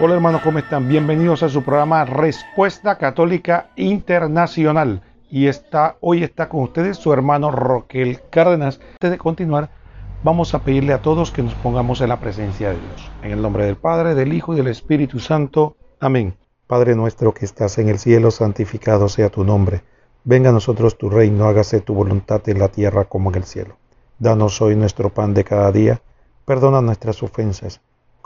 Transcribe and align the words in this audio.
Hola 0.00 0.14
hermanos, 0.14 0.42
¿cómo 0.42 0.60
están? 0.60 0.88
Bienvenidos 0.88 1.42
a 1.42 1.48
su 1.48 1.64
programa 1.64 2.04
Respuesta 2.04 2.98
Católica 2.98 3.70
Internacional. 3.74 5.02
Y 5.28 5.48
está, 5.48 5.96
hoy 6.00 6.22
está 6.22 6.48
con 6.48 6.62
ustedes 6.62 6.98
su 6.98 7.12
hermano 7.12 7.50
Roquel 7.50 8.20
Cárdenas. 8.30 8.78
Antes 8.92 9.10
de 9.10 9.18
continuar, 9.18 9.70
vamos 10.22 10.54
a 10.54 10.60
pedirle 10.60 10.92
a 10.92 11.02
todos 11.02 11.32
que 11.32 11.42
nos 11.42 11.54
pongamos 11.54 12.00
en 12.00 12.10
la 12.10 12.20
presencia 12.20 12.68
de 12.68 12.76
Dios. 12.76 13.10
En 13.24 13.32
el 13.32 13.42
nombre 13.42 13.66
del 13.66 13.74
Padre, 13.74 14.14
del 14.14 14.32
Hijo 14.32 14.54
y 14.54 14.56
del 14.56 14.68
Espíritu 14.68 15.18
Santo. 15.18 15.76
Amén. 15.98 16.36
Padre 16.68 16.94
nuestro 16.94 17.34
que 17.34 17.44
estás 17.44 17.76
en 17.78 17.88
el 17.88 17.98
cielo, 17.98 18.30
santificado 18.30 19.08
sea 19.08 19.30
tu 19.30 19.42
nombre. 19.42 19.82
Venga 20.22 20.50
a 20.50 20.52
nosotros 20.52 20.96
tu 20.96 21.10
reino, 21.10 21.46
hágase 21.46 21.80
tu 21.80 21.94
voluntad 21.94 22.48
en 22.48 22.60
la 22.60 22.68
tierra 22.68 23.06
como 23.06 23.30
en 23.30 23.38
el 23.38 23.44
cielo. 23.44 23.78
Danos 24.20 24.62
hoy 24.62 24.76
nuestro 24.76 25.12
pan 25.12 25.34
de 25.34 25.42
cada 25.42 25.72
día. 25.72 26.00
Perdona 26.44 26.82
nuestras 26.82 27.20
ofensas, 27.24 27.80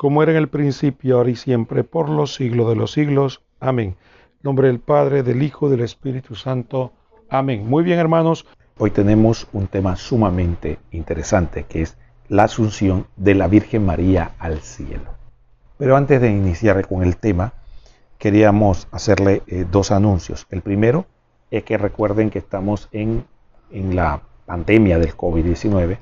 como 0.00 0.22
era 0.22 0.32
en 0.32 0.38
el 0.38 0.48
principio, 0.48 1.18
ahora 1.18 1.28
y 1.28 1.36
siempre, 1.36 1.84
por 1.84 2.08
los 2.08 2.32
siglos 2.32 2.70
de 2.70 2.74
los 2.74 2.92
siglos. 2.92 3.42
Amén. 3.60 3.96
Nombre 4.42 4.68
del 4.68 4.80
Padre, 4.80 5.22
del 5.22 5.42
Hijo 5.42 5.68
del 5.68 5.82
Espíritu 5.82 6.36
Santo. 6.36 6.92
Amén. 7.28 7.68
Muy 7.68 7.84
bien, 7.84 7.98
hermanos. 7.98 8.46
Hoy 8.78 8.92
tenemos 8.92 9.46
un 9.52 9.66
tema 9.66 9.96
sumamente 9.96 10.78
interesante, 10.90 11.66
que 11.68 11.82
es 11.82 11.98
la 12.28 12.44
asunción 12.44 13.08
de 13.16 13.34
la 13.34 13.46
Virgen 13.46 13.84
María 13.84 14.30
al 14.38 14.60
cielo. 14.60 15.10
Pero 15.76 15.98
antes 15.98 16.18
de 16.18 16.30
iniciar 16.30 16.88
con 16.88 17.02
el 17.02 17.18
tema, 17.18 17.52
queríamos 18.16 18.88
hacerle 18.92 19.42
eh, 19.48 19.66
dos 19.70 19.90
anuncios. 19.90 20.46
El 20.48 20.62
primero 20.62 21.04
es 21.50 21.62
que 21.64 21.76
recuerden 21.76 22.30
que 22.30 22.38
estamos 22.38 22.88
en, 22.92 23.26
en 23.70 23.96
la 23.96 24.22
pandemia 24.46 24.98
del 24.98 25.14
COVID-19 25.14 25.98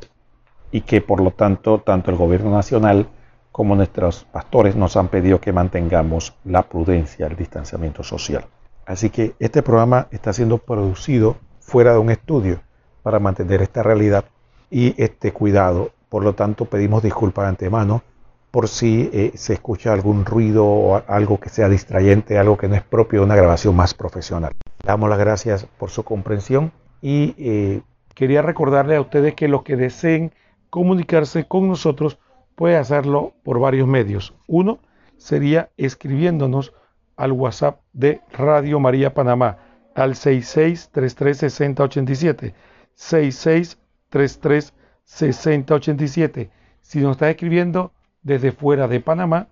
y 0.71 0.83
que 0.83 1.01
por 1.01 1.21
lo 1.21 1.33
tanto 1.33 1.81
tanto 1.81 2.13
el 2.13 2.17
gobierno 2.17 2.53
nacional 2.53 3.09
como 3.59 3.75
nuestros 3.75 4.25
pastores 4.31 4.77
nos 4.77 4.97
han 4.97 5.09
pedido 5.09 5.41
que 5.41 5.53
mantengamos 5.53 6.33
la 6.45 6.63
prudencia, 6.63 7.27
el 7.27 7.35
distanciamiento 7.35 8.05
social. 8.05 8.45
Así 8.87 9.11
que 9.11 9.35
este 9.41 9.65
programa 9.65 10.07
está 10.13 10.33
siendo 10.33 10.59
producido 10.59 11.35
fuera 11.59 11.93
de 11.93 11.99
un 11.99 12.11
estudio 12.11 12.61
para 13.03 13.19
mantener 13.19 13.61
esta 13.61 13.83
realidad 13.83 14.27
y 14.71 14.95
este 15.03 15.33
cuidado 15.33 15.91
por 16.09 16.25
lo 16.25 16.35
tanto, 16.35 16.65
pedimos 16.65 17.03
disculpas 17.03 17.45
de 17.45 17.49
antemano 17.49 18.03
por 18.51 18.69
si 18.69 19.11
eh, 19.13 19.33
se 19.35 19.55
escucha 19.55 19.93
algún 19.93 20.25
ruido 20.25 20.65
o 20.65 21.03
algo 21.07 21.39
que 21.39 21.51
sea 21.51 21.69
distrayente, 21.69 22.39
algo 22.39 22.57
que 22.57 22.69
no 22.69 22.77
es 22.77 22.83
propio 22.83 23.21
de 23.21 23.27
una 23.27 23.37
grabación 23.37 23.77
más 23.77 23.93
profesional. 23.93 24.53
Damos 24.85 25.11
las 25.11 25.19
gracias 25.19 25.67
por 25.79 25.91
su 25.91 26.05
comprensión 26.05 26.73
y 27.03 27.35
eh, 27.37 27.83
quería 28.15 28.41
recordarle 28.41 28.95
a 28.95 29.01
ustedes 29.01 29.35
que 29.35 29.49
los 29.49 29.65
que 29.65 29.77
deseen 29.77 30.33
comunicarse 30.71 31.45
con 31.45 31.69
nosotros 31.69 32.19
puede 32.59 32.77
hacerlo 32.77 33.33
por 33.45 33.61
varios 33.61 33.87
medios. 33.87 34.35
Uno 34.49 34.81
sería 35.17 35.71
escribiéndonos 35.77 36.75
al 37.17 37.31
WhatsApp 37.31 37.83
de 37.93 38.21
Radio 38.33 38.81
María 38.81 39.15
Panamá 39.15 39.59
al 39.95 40.17
66336087 40.17 42.55
6633 42.95 44.75
6087. 45.05 46.51
Si 46.81 46.99
nos 46.99 47.13
está 47.13 47.31
escribiendo 47.31 47.93
desde 48.23 48.51
fuera 48.51 48.89
de 48.89 48.99
Panamá, 48.99 49.47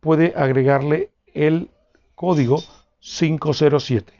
puede 0.00 0.34
agregarle 0.36 1.12
el 1.32 1.70
código 2.14 2.58
507. 2.98 4.12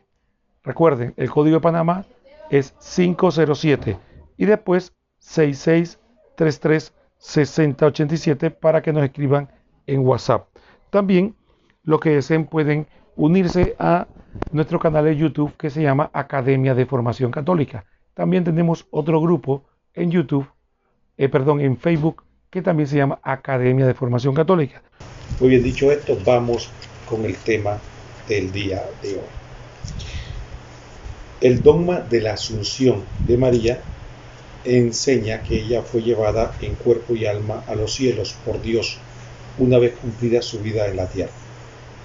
Recuerden, 0.65 1.13
el 1.19 1.31
código 1.31 1.57
de 1.57 1.61
Panamá 1.61 2.07
es 2.49 2.73
507 2.81 3.99
y 4.39 4.47
después 4.47 4.95
6633 5.19 6.95
6087 7.21 8.51
para 8.51 8.83
que 8.83 8.93
nos 8.93 9.05
escriban 9.05 9.49
en 9.87 10.01
WhatsApp. 10.01 10.49
También 10.91 11.37
lo 11.85 12.01
que 12.01 12.11
deseen 12.11 12.47
pueden 12.47 12.87
unirse 13.17 13.77
a 13.79 14.09
nuestro 14.53 14.79
canal 14.79 15.05
de 15.05 15.17
YouTube 15.17 15.57
que 15.57 15.71
se 15.71 15.83
llama 15.83 16.11
Academia 16.13 16.75
de 16.75 16.85
Formación 16.87 17.31
Católica. 17.31 17.85
También 18.15 18.45
tenemos 18.45 18.87
otro 18.91 19.21
grupo 19.21 19.65
en 19.95 20.11
YouTube 20.11 20.47
eh, 21.21 21.29
perdón, 21.29 21.61
en 21.61 21.77
Facebook, 21.77 22.23
que 22.49 22.63
también 22.63 22.87
se 22.87 22.97
llama 22.97 23.19
Academia 23.23 23.87
de 23.87 23.93
Formación 23.93 24.35
Católica. 24.35 24.81
Muy 25.39 25.51
bien, 25.51 25.63
dicho 25.63 25.93
esto, 25.93 26.17
vamos 26.25 26.71
con 27.07 27.27
el 27.27 27.37
tema 27.37 27.79
del 28.27 28.51
día 28.51 28.83
de 29.03 29.17
hoy. 29.17 29.31
El 31.43 31.63
dogma 31.63 32.01
de 32.01 32.23
la 32.23 32.33
Asunción 32.33 33.05
de 33.27 33.37
María 33.37 33.83
enseña 34.65 35.43
que 35.43 35.57
ella 35.57 35.83
fue 35.83 36.03
llevada 36.03 36.57
en 36.61 36.75
cuerpo 36.75 37.15
y 37.15 37.27
alma 37.27 37.65
a 37.67 37.75
los 37.75 37.95
cielos 37.95 38.35
por 38.45 38.61
Dios 38.61 38.99
una 39.59 39.79
vez 39.79 39.95
cumplida 39.95 40.43
su 40.43 40.61
vida 40.61 40.87
en 40.87 40.97
la 40.97 41.09
tierra. 41.09 41.33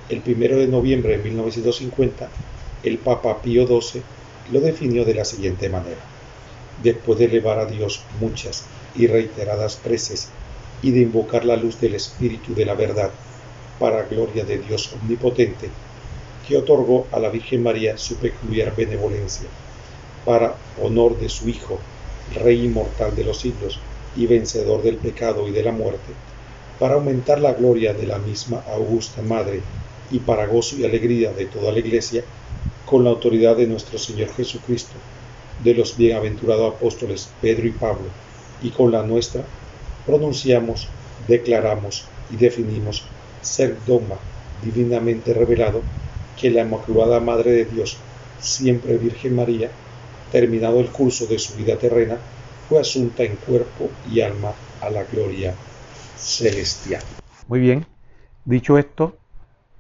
El 0.10 0.22
primero 0.22 0.58
de 0.58 0.68
noviembre 0.68 1.18
de 1.18 1.24
1950, 1.24 2.30
el 2.84 2.98
Papa 2.98 3.42
Pío 3.42 3.66
XII 3.66 4.02
lo 4.52 4.62
definió 4.62 5.06
de 5.06 5.16
la 5.16 5.26
siguiente 5.26 5.70
manera. 5.70 6.02
Después 6.84 7.18
de 7.20 7.26
elevar 7.26 7.60
a 7.60 7.66
Dios 7.66 8.04
muchas 8.20 8.66
y 8.96 9.08
reiteradas 9.08 9.78
preces 9.78 10.30
y 10.82 10.92
de 10.92 11.02
invocar 11.02 11.46
la 11.46 11.56
luz 11.56 11.80
del 11.80 11.96
Espíritu 11.96 12.54
de 12.54 12.66
la 12.66 12.76
verdad 12.76 13.12
para 13.80 14.04
gloria 14.04 14.46
de 14.46 14.60
Dios 14.60 14.94
omnipotente, 14.94 15.70
que 16.48 16.58
otorgó 16.58 17.08
a 17.12 17.20
la 17.20 17.30
Virgen 17.30 17.64
María 17.64 17.98
su 17.98 18.18
peculiar 18.18 18.76
benevolencia, 18.76 19.48
para 20.24 20.56
honor 20.82 21.20
de 21.20 21.30
su 21.30 21.50
Hijo, 21.50 21.80
Rey 22.34 22.66
inmortal 22.66 23.16
de 23.16 23.24
los 23.24 23.40
siglos 23.40 23.80
y 24.16 24.26
vencedor 24.28 24.82
del 24.82 24.98
pecado 24.98 25.48
y 25.48 25.52
de 25.52 25.64
la 25.64 25.72
muerte, 25.72 26.14
para 26.80 26.96
aumentar 26.96 27.40
la 27.40 27.54
gloria 27.54 27.94
de 27.94 28.06
la 28.08 28.18
misma 28.20 28.64
augusta 28.68 29.22
Madre 29.22 29.62
y 30.12 30.20
para 30.20 30.48
gozo 30.48 30.76
y 30.76 30.84
alegría 30.84 31.32
de 31.34 31.46
toda 31.46 31.72
la 31.72 31.80
Iglesia, 31.80 32.24
con 32.86 33.04
la 33.04 33.10
autoridad 33.12 33.56
de 33.58 33.68
nuestro 33.68 33.98
Señor 33.98 34.30
Jesucristo, 34.34 34.94
de 35.64 35.74
los 35.74 35.98
bienaventurados 35.98 36.76
apóstoles 36.76 37.30
Pedro 37.42 37.68
y 37.68 37.72
Pablo, 37.72 38.10
y 38.62 38.72
con 38.72 38.92
la 38.92 39.04
nuestra 39.04 39.44
pronunciamos, 40.06 40.88
declaramos 41.28 42.06
y 42.30 42.38
definimos 42.38 43.04
ser 43.42 43.84
dogma 43.86 44.20
divinamente 44.62 45.34
revelado 45.34 45.82
que 46.36 46.50
la 46.50 46.62
Inmaculada 46.62 47.20
Madre 47.20 47.52
de 47.52 47.66
Dios, 47.66 47.98
siempre 48.40 48.98
Virgen 48.98 49.36
María, 49.36 49.72
terminado 50.36 50.82
el 50.82 50.90
curso 50.90 51.28
de 51.28 51.40
su 51.40 51.56
vida 51.56 51.78
terrena, 51.78 52.18
fue 52.68 52.82
asunta 52.82 53.24
en 53.24 53.38
cuerpo 53.38 53.90
y 54.12 54.20
alma 54.20 54.52
a 54.82 54.90
la 54.90 55.06
gloria 55.06 55.56
celestial. 56.18 57.02
Muy 57.48 57.62
bien, 57.62 57.86
dicho 58.44 58.78
esto, 58.78 59.16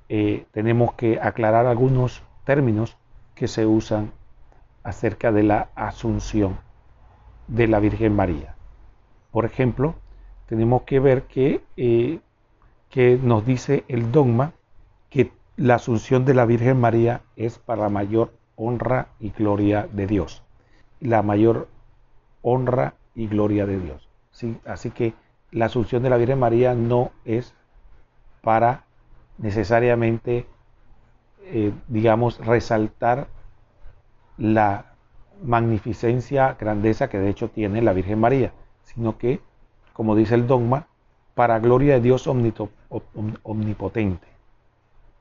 eh, 0.07 0.45
tenemos 0.53 0.93
que 0.93 1.19
aclarar 1.21 1.65
algunos 1.65 2.23
términos 2.45 2.95
que 3.35 3.49
se 3.49 3.65
usan 3.65 4.13
acerca 4.81 5.33
de 5.33 5.43
la 5.43 5.67
asunción 5.75 6.57
de 7.49 7.67
la 7.67 7.81
Virgen 7.81 8.15
María. 8.15 8.55
Por 9.31 9.43
ejemplo, 9.43 9.95
tenemos 10.47 10.83
que 10.83 11.01
ver 11.01 11.23
que, 11.23 11.65
eh, 11.75 12.19
que 12.89 13.19
nos 13.21 13.45
dice 13.45 13.83
el 13.89 14.09
dogma 14.13 14.53
que 15.09 15.33
la 15.57 15.75
asunción 15.75 16.23
de 16.23 16.33
la 16.33 16.45
Virgen 16.45 16.79
María 16.79 17.23
es 17.35 17.59
para 17.59 17.89
mayor 17.89 18.31
honra 18.55 19.09
y 19.19 19.31
gloria 19.31 19.89
de 19.91 20.07
Dios. 20.07 20.44
La 21.05 21.21
mayor 21.21 21.67
honra 22.41 22.95
y 23.13 23.27
gloria 23.27 23.65
de 23.65 23.79
Dios. 23.79 24.09
¿sí? 24.31 24.57
Así 24.65 24.91
que 24.91 25.13
la 25.51 25.65
asunción 25.65 26.03
de 26.03 26.09
la 26.09 26.17
Virgen 26.17 26.39
María 26.39 26.73
no 26.73 27.11
es 27.23 27.53
para 28.41 28.83
necesariamente, 29.37 30.45
eh, 31.43 31.71
digamos, 31.87 32.43
resaltar 32.45 33.27
la 34.37 34.93
magnificencia, 35.43 36.55
grandeza 36.59 37.09
que 37.09 37.19
de 37.19 37.29
hecho 37.29 37.49
tiene 37.49 37.81
la 37.81 37.93
Virgen 37.93 38.19
María, 38.19 38.53
sino 38.83 39.17
que, 39.17 39.41
como 39.93 40.15
dice 40.15 40.35
el 40.35 40.47
dogma, 40.47 40.87
para 41.33 41.59
gloria 41.59 41.95
de 41.95 42.01
Dios 42.01 42.27
omnipotente, 42.27 44.27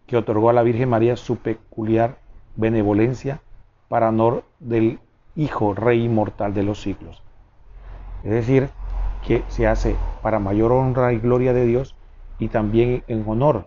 que 0.07 0.17
otorgó 0.17 0.51
a 0.51 0.53
la 0.53 0.63
Virgen 0.63 0.89
María 0.89 1.17
su 1.17 1.37
peculiar 1.37 2.19
benevolencia 2.57 3.41
para 3.89 4.11
honor 4.11 4.45
del 4.61 5.01
Hijo 5.37 5.75
Rey 5.75 6.05
inmortal 6.05 6.55
de 6.55 6.63
los 6.63 6.81
siglos. 6.83 7.23
Es 8.23 8.31
decir, 8.31 8.71
que 9.27 9.43
se 9.49 9.67
hace 9.67 9.97
para 10.23 10.39
mayor 10.39 10.73
honra 10.73 11.13
y 11.13 11.19
gloria 11.19 11.53
de 11.53 11.67
Dios 11.67 11.95
y 12.39 12.49
también 12.49 13.03
en 13.09 13.25
honor 13.27 13.67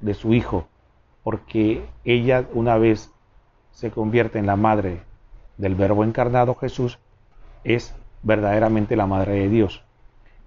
de 0.00 0.14
su 0.14 0.34
Hijo, 0.34 0.66
porque 1.22 1.84
ella 2.04 2.46
una 2.54 2.76
vez 2.76 3.10
se 3.72 3.90
convierte 3.90 4.38
en 4.38 4.46
la 4.46 4.56
madre 4.56 5.02
del 5.56 5.74
Verbo 5.74 6.04
encarnado 6.04 6.54
Jesús, 6.54 6.98
es 7.64 7.94
verdaderamente 8.22 8.96
la 8.96 9.06
madre 9.06 9.32
de 9.34 9.48
Dios. 9.48 9.82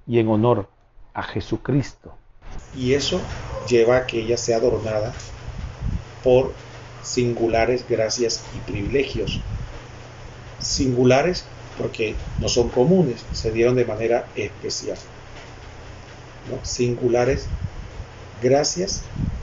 Y 0.06 0.19
en 0.19 0.27
honor 0.27 0.69
a 1.13 1.24
Jesucristo. 1.24 2.13
Y 2.75 2.94
eso 2.94 3.21
lleva 3.68 3.98
a 3.98 4.06
que 4.06 4.21
ella 4.21 4.38
sea 4.38 4.57
adornada 4.57 5.13
por 6.24 6.54
singulares 7.01 7.86
gracias 7.88 8.44
y 8.56 8.71
privilegios. 8.71 9.42
Singulares 10.63 11.45
porque 11.77 12.15
no 12.39 12.50
son 12.50 12.69
comunes, 12.69 13.24
se 13.33 13.51
dieron 13.51 13.75
de 13.75 13.86
manera 13.86 14.27
especial. 14.36 14.98
Singulares 16.63 17.48
gracias 18.42 19.01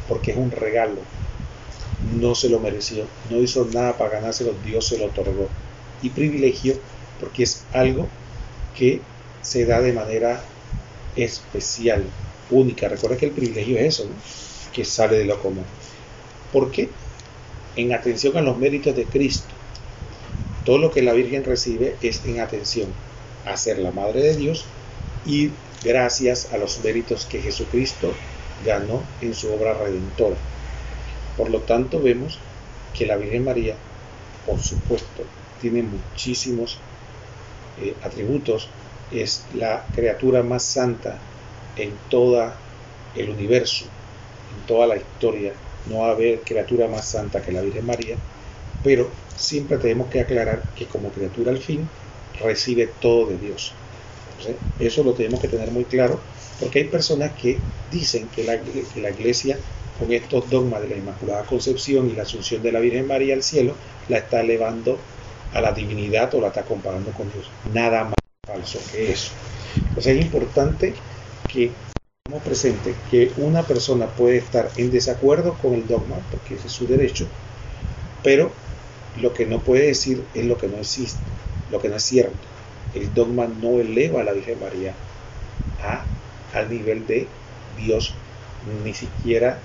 porque 0.09 0.33
es 0.33 0.37
un 0.37 0.51
regalo, 0.51 0.99
no 2.19 2.35
se 2.35 2.49
lo 2.49 2.61
mereció, 2.61 3.07
no 3.31 3.39
hizo 3.39 3.67
nada 3.73 3.97
para 3.97 4.11
ganárselo, 4.11 4.55
Dios 4.65 4.87
se 4.87 4.99
lo 4.99 5.07
otorgó. 5.07 5.49
Y 6.03 6.11
privilegio 6.11 6.75
porque 7.21 7.43
es 7.43 7.65
algo 7.73 8.09
que 8.77 9.01
se 9.43 9.67
da 9.67 9.81
de 9.81 9.93
manera 9.93 10.43
especial, 11.17 12.05
única. 12.51 12.89
Recuerda 12.89 13.17
que 13.17 13.27
el 13.27 13.33
privilegio 13.33 13.79
es 13.79 13.95
eso, 13.95 14.07
que 14.73 14.85
sale 14.85 15.19
de 15.19 15.25
lo 15.25 15.41
común. 15.41 15.65
¿Por 16.53 16.71
qué? 16.71 16.89
En 17.77 17.93
atención 17.93 18.37
a 18.37 18.43
los 18.43 18.59
méritos 18.59 18.97
de 18.97 19.05
Cristo. 19.05 19.60
Todo 20.71 20.79
lo 20.79 20.93
que 20.93 21.03
la 21.03 21.15
Virgen 21.15 21.43
recibe 21.43 21.97
es 22.01 22.25
en 22.27 22.39
atención 22.39 22.93
a 23.45 23.57
ser 23.57 23.81
la 23.81 23.91
Madre 23.91 24.23
de 24.23 24.37
Dios 24.37 24.65
y 25.27 25.51
gracias 25.83 26.53
a 26.53 26.59
los 26.59 26.85
méritos 26.85 27.27
que 27.27 27.43
Jesucristo 27.43 28.15
ganó 28.65 29.03
en 29.21 29.35
su 29.35 29.53
obra 29.53 29.75
redentora. 29.75 30.37
Por 31.37 31.51
lo 31.51 31.59
tanto, 31.63 32.01
vemos 32.01 32.39
que 32.97 33.05
la 33.05 33.17
Virgen 33.17 33.43
María, 33.47 33.75
por 34.47 34.61
supuesto, 34.61 35.25
tiene 35.61 35.83
muchísimos 35.83 36.79
eh, 37.83 37.93
atributos, 38.05 38.69
es 39.11 39.43
la 39.57 39.85
criatura 39.93 40.45
más 40.45 40.63
santa 40.63 41.19
en 41.75 41.93
todo 42.09 42.49
el 43.17 43.31
universo, 43.31 43.87
en 43.87 44.67
toda 44.69 44.87
la 44.87 44.99
historia. 44.99 45.53
No 45.87 46.03
va 46.03 46.11
a 46.11 46.13
haber 46.13 46.43
criatura 46.43 46.87
más 46.87 47.09
santa 47.09 47.43
que 47.43 47.51
la 47.51 47.61
Virgen 47.61 47.87
María, 47.87 48.15
pero 48.85 49.11
siempre 49.41 49.79
tenemos 49.79 50.09
que 50.09 50.21
aclarar 50.21 50.63
que 50.77 50.87
como 50.87 51.11
criatura 51.11 51.51
al 51.51 51.59
fin 51.59 51.89
recibe 52.41 52.89
todo 53.01 53.27
de 53.27 53.39
Dios. 53.39 53.73
eso 54.79 55.03
lo 55.03 55.13
tenemos 55.13 55.41
que 55.41 55.49
tener 55.49 55.71
muy 55.71 55.85
claro, 55.85 56.21
porque 56.59 56.81
hay 56.81 56.85
personas 56.87 57.33
que 57.33 57.59
dicen 57.91 58.29
que 58.29 58.45
la, 58.45 58.59
que 58.61 59.01
la 59.01 59.11
iglesia 59.11 59.59
con 59.99 60.13
estos 60.13 60.49
dogmas 60.49 60.81
de 60.81 60.89
la 60.89 60.97
Inmaculada 60.97 61.45
Concepción 61.45 62.09
y 62.09 62.15
la 62.15 62.23
Asunción 62.23 62.63
de 62.63 62.73
la 62.73 62.81
Virgen 62.81 63.07
María 63.07 63.35
al 63.35 63.43
cielo, 63.43 63.75
la 64.09 64.19
está 64.19 64.41
elevando 64.41 64.99
a 65.53 65.61
la 65.61 65.73
divinidad 65.73 66.35
o 66.35 66.41
la 66.41 66.49
está 66.49 66.63
comparando 66.63 67.11
con 67.13 67.31
Dios. 67.31 67.51
Nada 67.75 68.05
más 68.05 68.15
falso 68.47 68.79
que 68.91 69.13
eso. 69.13 69.33
Entonces 69.77 70.17
es 70.17 70.25
importante 70.25 70.95
que 71.53 71.71
tengamos 72.25 72.47
presente 72.47 72.95
que 73.11 73.31
una 73.37 73.63
persona 73.63 74.07
puede 74.07 74.39
estar 74.39 74.71
en 74.77 74.91
desacuerdo 74.91 75.55
con 75.55 75.75
el 75.75 75.87
dogma, 75.87 76.17
porque 76.31 76.55
ese 76.55 76.69
es 76.69 76.73
su 76.73 76.87
derecho, 76.87 77.27
pero 78.23 78.53
lo 79.17 79.35
que 79.35 79.47
no 79.47 79.61
puede 79.61 79.87
decir 79.87 80.25
es 80.35 80.45
lo 80.47 80.59
que 80.59 80.69
no 80.69 80.79
existe, 80.79 81.21
lo 81.71 81.81
que 81.81 81.89
no 81.89 81.97
es 81.97 82.03
cierto. 82.03 82.37
El 82.95 83.13
dogma 83.15 83.47
no 83.47 83.81
eleva 83.81 84.21
a 84.21 84.25
la 84.25 84.33
Virgen 84.33 84.59
María 84.61 84.95
a, 85.83 86.05
al 86.53 86.71
nivel 86.71 87.07
de 87.07 87.27
Dios, 87.77 88.15
ni 88.85 88.95
siquiera 88.95 89.59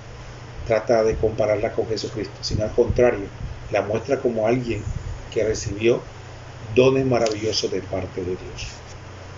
trata 0.66 1.04
de 1.04 1.14
compararla 1.16 1.72
con 1.72 1.86
Jesucristo, 1.88 2.34
sino 2.40 2.64
al 2.64 2.72
contrario, 2.72 3.26
la 3.70 3.82
muestra 3.82 4.20
como 4.20 4.46
alguien 4.46 4.82
que 5.32 5.44
recibió 5.44 6.00
dones 6.74 7.06
maravillosos 7.06 7.70
de 7.70 7.80
parte 7.82 8.20
de 8.20 8.30
Dios. 8.30 8.68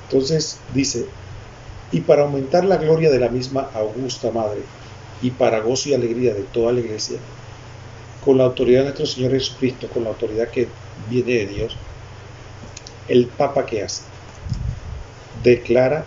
Entonces 0.09 0.59
dice, 0.75 1.07
y 1.93 2.01
para 2.01 2.23
aumentar 2.23 2.65
la 2.65 2.77
gloria 2.77 3.11
de 3.11 3.21
la 3.21 3.29
misma 3.29 3.71
augusta 3.75 4.31
Madre, 4.31 4.63
y 5.21 5.31
para 5.31 5.61
gozo 5.61 5.89
y 5.89 5.95
alegría 5.95 6.33
de 6.33 6.43
toda 6.43 6.73
la 6.73 6.81
iglesia, 6.81 7.19
con 8.25 8.39
la 8.39 8.45
autoridad 8.45 8.81
de 8.81 8.85
nuestro 8.87 9.07
Señor 9.07 9.33
Jesucristo, 9.33 9.89
con 9.89 10.05
la 10.05 10.11
autoridad 10.11 10.49
que 10.49 10.69
viene 11.09 11.33
de 11.33 11.47
Dios, 11.47 11.77
el 13.09 13.27
Papa 13.27 13.65
que 13.65 13.83
hace, 13.83 14.03
declara, 15.43 16.05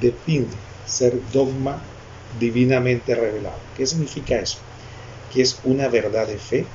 define 0.00 0.46
ser 0.86 1.14
dogma 1.32 1.82
divinamente 2.38 3.14
revelado. 3.14 3.58
¿Qué 3.76 3.86
significa 3.86 4.36
eso? 4.36 4.58
Que 5.32 5.42
es 5.42 5.58
una 5.64 5.88
verdad 5.88 6.26
de 6.26 6.38
fe 6.38 6.66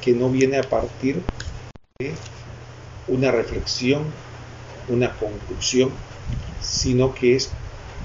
que 0.00 0.12
no 0.12 0.28
viene 0.28 0.58
a 0.58 0.62
partir 0.62 1.22
de 1.98 2.12
una 3.08 3.30
reflexión, 3.30 4.04
una 4.88 5.14
conclusión, 5.16 5.92
sino 6.60 7.14
que 7.14 7.36
es 7.36 7.50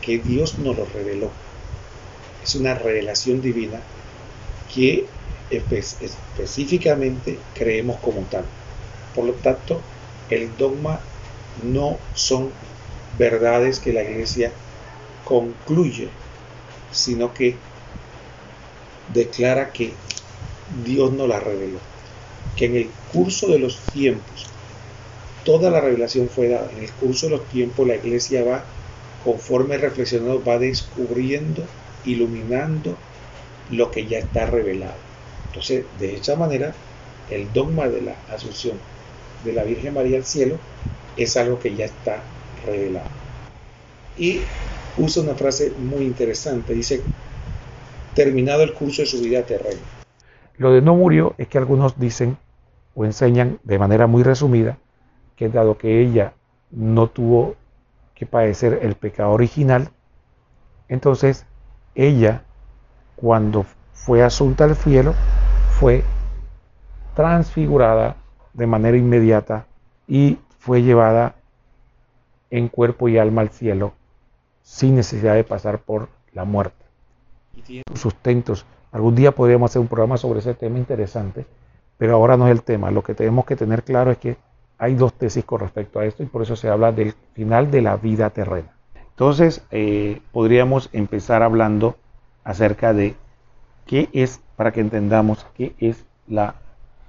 que 0.01 0.19
Dios 0.19 0.59
nos 0.59 0.77
lo 0.77 0.85
reveló. 0.85 1.31
Es 2.43 2.55
una 2.55 2.75
revelación 2.75 3.41
divina 3.41 3.81
que 4.73 5.05
específicamente 5.49 7.37
creemos 7.53 7.97
como 7.97 8.21
tal. 8.21 8.45
Por 9.15 9.25
lo 9.25 9.33
tanto, 9.33 9.81
el 10.29 10.55
dogma 10.57 10.99
no 11.63 11.97
son 12.13 12.51
verdades 13.17 13.79
que 13.79 13.93
la 13.93 14.03
iglesia 14.03 14.51
concluye 15.25 16.09
sino 16.91 17.33
que 17.33 17.55
declara 19.13 19.71
que 19.71 19.91
Dios 20.85 21.11
no 21.13 21.27
la 21.27 21.39
reveló, 21.39 21.79
que 22.55 22.65
en 22.65 22.75
el 22.75 22.89
curso 23.13 23.47
de 23.47 23.59
los 23.59 23.77
tiempos, 23.93 24.47
toda 25.45 25.69
la 25.69 25.79
revelación 25.79 26.27
fue 26.29 26.49
dada, 26.49 26.69
en 26.75 26.83
el 26.83 26.91
curso 26.91 27.27
de 27.27 27.37
los 27.37 27.45
tiempos 27.47 27.87
la 27.87 27.95
iglesia 27.95 28.43
va, 28.43 28.63
conforme 29.23 29.77
reflexionando, 29.77 30.43
va 30.43 30.57
descubriendo, 30.57 31.63
iluminando 32.05 32.97
lo 33.71 33.91
que 33.91 34.05
ya 34.05 34.19
está 34.19 34.45
revelado. 34.45 35.06
Entonces, 35.57 35.85
de 35.99 36.13
esa 36.17 36.35
manera, 36.35 36.71
el 37.31 37.51
dogma 37.51 37.87
de 37.87 38.03
la 38.03 38.15
asunción 38.31 38.77
de 39.43 39.53
la 39.53 39.63
Virgen 39.63 39.95
María 39.95 40.17
al 40.17 40.23
cielo 40.23 40.59
es 41.17 41.35
algo 41.35 41.59
que 41.59 41.75
ya 41.75 41.85
está 41.85 42.21
revelado. 42.63 43.09
Y 44.19 44.43
usa 44.97 45.23
una 45.23 45.33
frase 45.33 45.71
muy 45.79 46.05
interesante. 46.05 46.75
Dice, 46.75 47.01
terminado 48.13 48.61
el 48.61 48.75
curso 48.75 49.01
de 49.01 49.07
su 49.07 49.19
vida 49.19 49.41
terrena. 49.41 49.81
Lo 50.59 50.71
de 50.73 50.83
no 50.83 50.93
murió 50.93 51.33
es 51.39 51.47
que 51.47 51.57
algunos 51.57 51.99
dicen 51.99 52.37
o 52.93 53.03
enseñan 53.03 53.57
de 53.63 53.79
manera 53.79 54.05
muy 54.05 54.21
resumida 54.21 54.77
que 55.35 55.49
dado 55.49 55.79
que 55.79 56.01
ella 56.03 56.33
no 56.69 57.07
tuvo 57.07 57.55
que 58.13 58.27
padecer 58.27 58.77
el 58.83 58.93
pecado 58.93 59.31
original, 59.31 59.89
entonces 60.87 61.47
ella 61.95 62.43
cuando 63.15 63.65
fue 63.93 64.21
asunta 64.21 64.63
al 64.63 64.75
cielo 64.75 65.15
fue 65.79 66.03
transfigurada 67.13 68.15
de 68.53 68.65
manera 68.65 68.97
inmediata 68.97 69.67
y 70.07 70.39
fue 70.57 70.81
llevada 70.81 71.35
en 72.49 72.67
cuerpo 72.67 73.09
y 73.09 73.19
alma 73.19 73.41
al 73.41 73.49
cielo 73.49 73.93
sin 74.63 74.95
necesidad 74.95 75.35
de 75.35 75.43
pasar 75.43 75.77
por 75.77 76.09
la 76.33 76.45
muerte. 76.45 76.83
Sustentos. 77.93 78.65
Algún 78.91 79.13
día 79.13 79.33
podríamos 79.33 79.69
hacer 79.69 79.79
un 79.79 79.87
programa 79.87 80.17
sobre 80.17 80.39
ese 80.39 80.55
tema 80.55 80.79
interesante, 80.79 81.45
pero 81.99 82.15
ahora 82.15 82.37
no 82.37 82.47
es 82.47 82.53
el 82.53 82.63
tema. 82.63 82.89
Lo 82.89 83.03
que 83.03 83.13
tenemos 83.13 83.45
que 83.45 83.55
tener 83.55 83.83
claro 83.83 84.09
es 84.09 84.17
que 84.17 84.37
hay 84.79 84.95
dos 84.95 85.13
tesis 85.13 85.45
con 85.45 85.59
respecto 85.59 85.99
a 85.99 86.05
esto 86.05 86.23
y 86.23 86.25
por 86.25 86.41
eso 86.41 86.55
se 86.55 86.69
habla 86.69 86.91
del 86.91 87.13
final 87.33 87.69
de 87.69 87.83
la 87.83 87.97
vida 87.97 88.31
terrena. 88.31 88.73
Entonces, 89.11 89.63
eh, 89.69 90.21
podríamos 90.31 90.89
empezar 90.91 91.43
hablando 91.43 91.97
acerca 92.43 92.93
de 92.93 93.15
qué 93.87 94.09
es, 94.13 94.41
para 94.55 94.71
que 94.71 94.81
entendamos 94.81 95.45
qué 95.55 95.73
es 95.79 96.05
la 96.27 96.55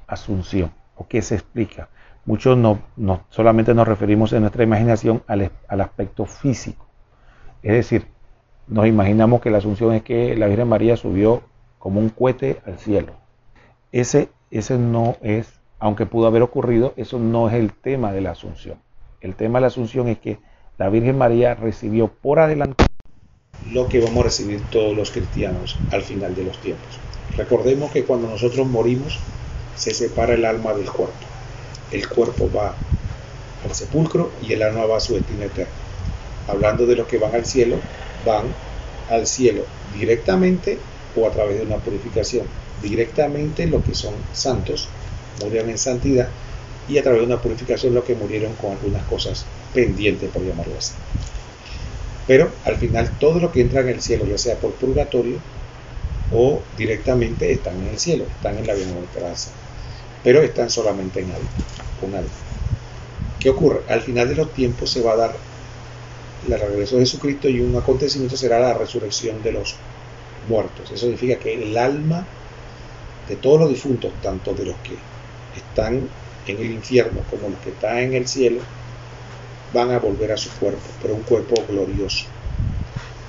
asunción 0.07 0.73
o 0.97 1.07
qué 1.07 1.21
se 1.21 1.35
explica. 1.35 1.89
Muchos 2.25 2.57
no, 2.57 2.81
solamente 3.29 3.75
nos 3.75 3.89
referimos 3.89 4.33
en 4.33 4.43
nuestra 4.43 4.63
imaginación 4.63 5.23
al 5.27 5.81
aspecto 5.81 6.25
físico 6.25 6.89
es 7.63 7.73
decir, 7.73 8.07
nos 8.67 8.87
imaginamos 8.87 9.41
que 9.41 9.51
la 9.51 9.59
asunción 9.59 9.95
es 9.95 10.03
que 10.03 10.37
la 10.37 10.47
Virgen 10.47 10.69
María 10.69 10.97
subió 10.97 11.43
como 11.79 12.01
un 12.01 12.11
cohete 12.11 12.61
al 12.67 12.79
cielo. 12.79 13.15
Ese, 13.93 14.29
ese 14.51 14.79
no 14.79 15.17
es, 15.23 15.61
aunque 15.79 16.07
pudo 16.07 16.27
haber 16.27 16.43
ocurrido, 16.43 16.93
eso 16.97 17.19
no 17.19 17.49
es 17.49 17.55
el 17.55 17.73
tema 17.73 18.13
de 18.13 18.21
la 18.21 18.33
asunción. 18.33 18.79
El 19.21 19.35
tema 19.35 19.59
de 19.59 19.63
la 19.63 19.67
asunción 19.69 20.09
es 20.09 20.19
que 20.19 20.39
la 20.77 20.89
Virgen 20.89 21.19
María 21.19 21.55
recibió 21.55 22.09
por 22.09 22.39
adelante 22.39 22.85
lo 23.73 23.89
que 23.89 24.01
vamos 24.01 24.21
a 24.21 24.25
recibir 24.25 24.63
todos 24.71 24.97
los 24.97 25.11
cristianos 25.11 25.77
al 25.91 26.03
final 26.03 26.35
de 26.35 26.45
los 26.45 26.59
tiempos. 26.59 26.99
Recordemos 27.37 27.93
que 27.93 28.05
cuando 28.05 28.29
nosotros 28.29 28.67
morimos 28.67 29.19
se 29.77 29.95
separa 29.95 30.35
el 30.35 30.45
alma 30.45 30.75
del 30.75 30.91
cuerpo. 30.91 31.15
El 31.93 32.09
cuerpo 32.09 32.51
va 32.55 32.75
al 33.65 33.75
sepulcro 33.75 34.31
y 34.43 34.53
el 34.53 34.63
alma 34.63 34.87
va 34.87 34.97
a 34.97 35.01
su 35.01 35.15
destino 35.15 35.45
eterno 35.45 35.89
hablando 36.49 36.87
de 36.87 36.97
los 36.97 37.07
que 37.07 37.19
van 37.19 37.35
al 37.35 37.45
cielo, 37.45 37.77
van 38.27 38.47
al 39.11 39.27
cielo 39.27 39.65
directamente 39.99 40.79
o 41.15 41.27
a 41.27 41.31
través 41.31 41.59
de 41.59 41.67
una 41.67 41.77
purificación. 41.77 42.47
directamente 42.83 43.67
lo 43.67 43.83
que 43.83 43.93
son 43.93 44.15
santos, 44.33 44.89
murieron 45.43 45.71
en 45.71 45.79
santidad, 45.79 46.29
y 46.89 46.97
a 46.97 47.03
través 47.03 47.21
de 47.21 47.27
una 47.27 47.43
purificación 47.43 47.93
lo 47.93 48.05
que 48.05 48.15
murieron 48.15 48.55
con 48.55 48.71
algunas 48.71 49.05
cosas 49.07 49.45
pendientes, 49.75 50.31
por 50.31 50.43
llamarlo 50.45 50.75
así. 50.79 50.93
Pero 52.29 52.51
al 52.67 52.77
final 52.77 53.11
todo 53.19 53.41
lo 53.41 53.51
que 53.51 53.63
entra 53.63 53.81
en 53.81 53.89
el 53.89 54.03
cielo, 54.03 54.27
ya 54.27 54.37
sea 54.37 54.57
por 54.57 54.75
purgatorio 54.75 55.39
o 56.31 56.61
directamente, 56.77 57.51
están 57.51 57.81
en 57.81 57.89
el 57.89 57.99
cielo, 57.99 58.25
están 58.25 58.59
en 58.59 58.67
la 58.67 58.75
bienaventuranza, 58.75 59.51
pero 60.23 60.43
están 60.43 60.69
solamente 60.69 61.21
en 61.21 61.31
algo, 61.31 61.49
con 61.99 62.15
algo. 62.15 62.29
¿Qué 63.41 63.49
ocurre? 63.49 63.81
Al 63.89 64.03
final 64.03 64.29
de 64.29 64.35
los 64.35 64.53
tiempos 64.53 64.91
se 64.91 65.01
va 65.01 65.13
a 65.13 65.17
dar 65.17 65.37
el 66.47 66.61
regreso 66.61 66.97
de 66.97 67.03
Jesucristo 67.03 67.49
y 67.49 67.61
un 67.61 67.75
acontecimiento 67.77 68.37
será 68.37 68.61
la 68.61 68.75
resurrección 68.75 69.43
de 69.43 69.53
los 69.53 69.77
muertos. 70.49 70.91
Eso 70.91 71.07
significa 71.07 71.39
que 71.39 71.55
el 71.55 71.77
alma 71.79 72.27
de 73.27 73.37
todos 73.37 73.61
los 73.61 73.71
difuntos, 73.71 74.13
tanto 74.23 74.53
de 74.53 74.67
los 74.67 74.77
que 74.79 74.97
están 75.57 76.09
en 76.47 76.59
el 76.59 76.73
infierno 76.73 77.21
como 77.31 77.49
los 77.49 77.59
que 77.61 77.71
están 77.71 77.99
en 77.99 78.15
el 78.15 78.29
cielo, 78.29 78.61
van 79.73 79.91
a 79.91 79.99
volver 79.99 80.33
a 80.33 80.37
su 80.37 80.51
cuerpo, 80.59 80.89
pero 81.03 81.15
un 81.15 81.23
cuerpo 81.23 81.65
glorioso. 81.69 82.27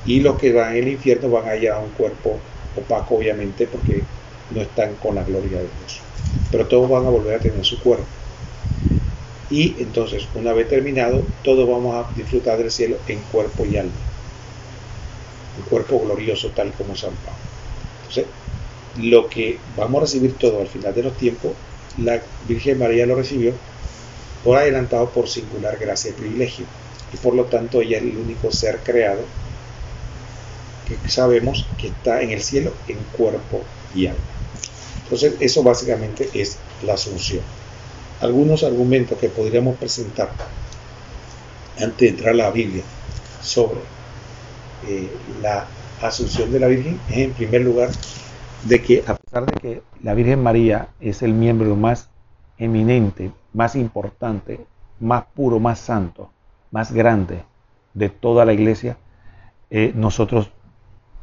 Y 0.06 0.22
los 0.22 0.38
que 0.38 0.54
van 0.54 0.76
el 0.76 0.88
infierno 0.88 1.30
van 1.30 1.48
a 1.48 1.56
ir 1.56 1.70
a 1.70 1.80
un 1.80 1.90
cuerpo 1.92 2.40
opaco, 2.76 3.16
obviamente, 3.16 3.68
porque 3.68 4.04
no 4.52 4.62
están 4.62 4.96
con 4.96 5.16
la 5.16 5.24
gloria 5.24 5.58
de 5.58 5.64
Dios. 5.64 6.02
Pero 6.52 6.68
todos 6.68 6.90
van 6.90 7.06
a 7.06 7.10
volver 7.10 7.36
a 7.36 7.40
tener 7.40 7.64
su 7.66 7.80
cuerpo. 7.80 8.06
Y 9.50 9.76
entonces, 9.80 10.28
una 10.36 10.54
vez 10.54 10.70
terminado, 10.70 11.24
todos 11.44 11.68
vamos 11.68 11.96
a 11.96 12.14
disfrutar 12.16 12.58
del 12.58 12.72
cielo 12.72 12.98
en 13.08 13.20
cuerpo 13.24 13.66
y 13.66 13.78
alma. 13.78 13.92
Un 15.58 15.64
cuerpo 15.64 16.00
glorioso 16.00 16.52
tal 16.52 16.72
como 16.74 16.96
San 16.96 17.12
Pablo. 17.16 17.40
Entonces, 18.02 18.26
lo 18.96 19.28
que 19.28 19.58
vamos 19.76 20.00
a 20.00 20.02
recibir 20.06 20.38
todo 20.38 20.62
al 20.62 20.68
final 20.68 20.94
de 20.94 21.04
los 21.04 21.18
tiempos, 21.18 21.52
la 21.98 22.22
Virgen 22.48 22.78
María 22.80 23.06
lo 23.06 23.16
recibió 23.16 23.54
por 24.44 24.58
adelantado 24.58 25.10
por 25.10 25.28
singular 25.28 25.78
gracia 25.78 26.12
y 26.12 26.14
privilegio. 26.14 26.66
Y 27.14 27.18
por 27.18 27.34
lo 27.34 27.46
tanto 27.46 27.82
ella 27.82 27.98
es 27.98 28.04
el 28.04 28.18
único 28.18 28.52
ser 28.52 28.80
creado 28.80 29.22
que 30.88 31.10
sabemos 31.10 31.68
que 31.78 31.88
está 31.88 32.22
en 32.22 32.32
el 32.32 32.42
cielo 32.42 32.74
en 32.88 32.98
cuerpo 33.16 33.62
y 33.94 34.08
alma. 34.08 34.20
Entonces 35.04 35.36
eso 35.40 35.64
básicamente 35.64 36.30
es 36.34 36.58
la 36.84 36.94
asunción 36.94 37.42
algunos 38.22 38.64
argumentos 38.64 39.18
que 39.18 39.30
podríamos 39.30 39.78
presentar 39.78 40.30
antes 41.78 41.98
de 41.98 42.08
entrar 42.10 42.34
a 42.34 42.38
la 42.38 42.52
Biblia 42.52 42.84
sobre 43.42 43.80
eh, 44.88 45.10
la 45.42 45.68
asunción 46.02 46.52
de 46.52 46.60
la 46.60 46.68
Virgen 46.68 47.00
es 47.10 47.18
en 47.18 47.34
primer 47.34 47.62
lugar 47.62 47.90
de 48.64 48.82
que 48.82 49.04
a 49.08 49.16
pesar 49.16 49.46
de 49.46 49.60
que 49.60 49.82
la 50.04 50.14
Virgen 50.14 50.44
María 50.44 50.90
es 51.00 51.22
el 51.22 51.34
miembro 51.34 51.76
más 51.76 52.10
eminente, 52.58 53.32
más 53.54 53.76
importante, 53.76 54.66
más 55.00 55.26
puro, 55.26 55.60
más 55.60 55.80
santo, 55.80 56.30
más 56.72 56.92
grande 56.92 57.44
de 57.94 58.10
toda 58.10 58.46
la 58.46 58.54
iglesia, 58.54 58.98
eh, 59.70 59.92
nosotros 59.96 60.52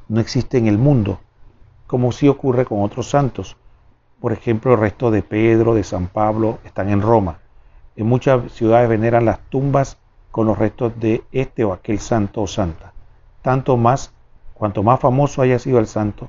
no 0.09 0.21
existe 0.21 0.59
en 0.59 0.67
el 0.67 0.79
mundo, 0.79 1.21
como 1.87 2.13
sí 2.13 2.29
ocurre 2.29 2.65
con 2.65 2.83
otros 2.83 3.11
santos. 3.11 3.57
Por 4.21 4.33
ejemplo, 4.33 4.73
el 4.73 4.81
resto 4.81 5.11
de 5.11 5.23
Pedro, 5.23 5.75
de 5.75 5.85
San 5.85 6.09
Pablo, 6.09 6.59
están 6.65 6.89
en 6.91 7.03
Roma. 7.03 7.39
En 7.97 8.07
muchas 8.07 8.53
ciudades 8.53 8.89
veneran 8.89 9.25
las 9.25 9.41
tumbas 9.49 9.99
con 10.31 10.47
los 10.47 10.59
restos 10.59 10.99
de 11.01 11.25
este 11.33 11.65
o 11.65 11.73
aquel 11.73 11.99
santo 11.99 12.43
o 12.43 12.47
santa. 12.47 12.93
Tanto 13.43 13.77
más, 13.77 14.13
cuanto 14.55 14.83
más 14.83 15.01
famoso 15.01 15.43
haya 15.43 15.59
sido 15.59 15.79
el 15.79 15.87
santo, 15.87 16.29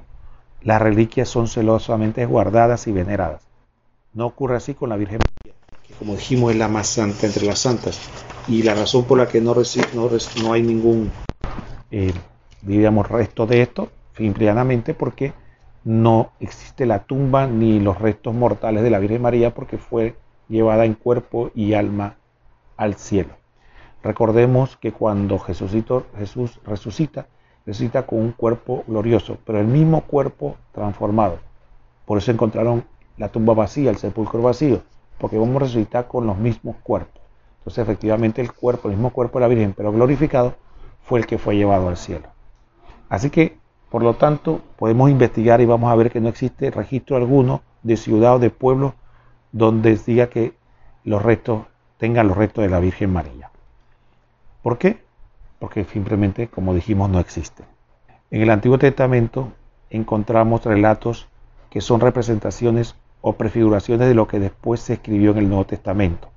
las 0.61 0.81
reliquias 0.81 1.29
son 1.29 1.47
celosamente 1.47 2.25
guardadas 2.25 2.87
y 2.87 2.91
veneradas. 2.91 3.47
No 4.13 4.25
ocurre 4.25 4.55
así 4.55 4.73
con 4.73 4.89
la 4.89 4.97
Virgen 4.97 5.19
María, 5.19 5.56
como 5.99 6.15
dijimos 6.15 6.51
es 6.51 6.57
la 6.57 6.67
más 6.67 6.87
santa 6.87 7.25
entre 7.25 7.45
las 7.45 7.59
santas. 7.59 7.99
Y 8.47 8.63
la 8.63 8.75
razón 8.75 9.05
por 9.05 9.17
la 9.17 9.27
que 9.27 9.41
no, 9.41 9.53
no, 9.93 10.09
no 10.41 10.53
hay 10.53 10.61
ningún, 10.61 11.11
eh, 11.91 12.13
diríamos, 12.61 13.07
resto 13.07 13.45
de 13.45 13.61
esto, 13.61 13.89
simplemente 14.15 14.93
porque 14.93 15.33
no 15.83 16.31
existe 16.39 16.85
la 16.85 17.03
tumba 17.03 17.47
ni 17.47 17.79
los 17.79 17.99
restos 17.99 18.33
mortales 18.33 18.83
de 18.83 18.89
la 18.89 18.99
Virgen 18.99 19.21
María 19.21 19.53
porque 19.53 19.77
fue 19.77 20.15
llevada 20.49 20.85
en 20.85 20.93
cuerpo 20.93 21.51
y 21.55 21.73
alma 21.73 22.15
al 22.77 22.95
cielo. 22.95 23.35
Recordemos 24.03 24.77
que 24.77 24.91
cuando 24.91 25.39
Jesús 25.39 25.71
resucita, 26.65 27.27
resucita 27.65 28.05
con 28.05 28.19
un 28.19 28.31
cuerpo 28.31 28.83
glorioso, 28.87 29.37
pero 29.45 29.59
el 29.59 29.67
mismo 29.67 30.01
cuerpo 30.01 30.55
transformado. 30.71 31.39
Por 32.05 32.17
eso 32.17 32.31
encontraron 32.31 32.85
la 33.17 33.29
tumba 33.29 33.53
vacía, 33.53 33.89
el 33.89 33.97
sepulcro 33.97 34.41
vacío, 34.41 34.83
porque 35.17 35.37
vamos 35.37 35.55
a 35.57 35.59
resucitar 35.59 36.07
con 36.07 36.27
los 36.27 36.37
mismos 36.37 36.75
cuerpos. 36.83 37.21
Entonces 37.59 37.83
efectivamente 37.83 38.41
el 38.41 38.53
cuerpo, 38.53 38.87
el 38.87 38.95
mismo 38.95 39.11
cuerpo 39.11 39.39
de 39.39 39.41
la 39.41 39.47
Virgen, 39.47 39.73
pero 39.75 39.91
glorificado, 39.91 40.55
fue 41.03 41.19
el 41.19 41.25
que 41.25 41.37
fue 41.37 41.55
llevado 41.55 41.89
al 41.89 41.97
cielo. 41.97 42.27
Así 43.09 43.29
que 43.29 43.57
por 43.89 44.03
lo 44.03 44.15
tanto, 44.15 44.61
podemos 44.75 45.09
investigar 45.09 45.61
y 45.61 45.65
vamos 45.65 45.91
a 45.91 45.95
ver 45.95 46.11
que 46.11 46.19
no 46.19 46.27
existe 46.27 46.71
registro 46.71 47.15
alguno 47.15 47.61
de 47.83 47.95
ciudad 47.95 48.35
o 48.35 48.39
de 48.39 48.49
pueblo 48.49 48.95
donde 49.53 49.95
diga 49.95 50.27
que 50.27 50.53
los 51.05 51.21
restos 51.21 51.61
tengan 51.97 52.27
los 52.27 52.35
restos 52.35 52.63
de 52.63 52.69
la 52.69 52.81
Virgen 52.81 53.13
María. 53.13 53.49
¿Por 54.61 54.77
qué? 54.77 55.01
Porque 55.59 55.85
simplemente, 55.85 56.49
como 56.49 56.73
dijimos, 56.73 57.09
no 57.09 57.19
existe. 57.19 57.63
En 58.29 58.41
el 58.41 58.49
Antiguo 58.49 58.77
Testamento 58.77 59.53
encontramos 59.89 60.65
relatos 60.65 61.29
que 61.69 61.79
son 61.79 62.01
representaciones 62.01 62.95
o 63.21 63.33
prefiguraciones 63.33 64.07
de 64.07 64.13
lo 64.13 64.27
que 64.27 64.39
después 64.39 64.79
se 64.81 64.93
escribió 64.93 65.31
en 65.31 65.37
el 65.37 65.49
Nuevo 65.49 65.65
Testamento. 65.65 66.29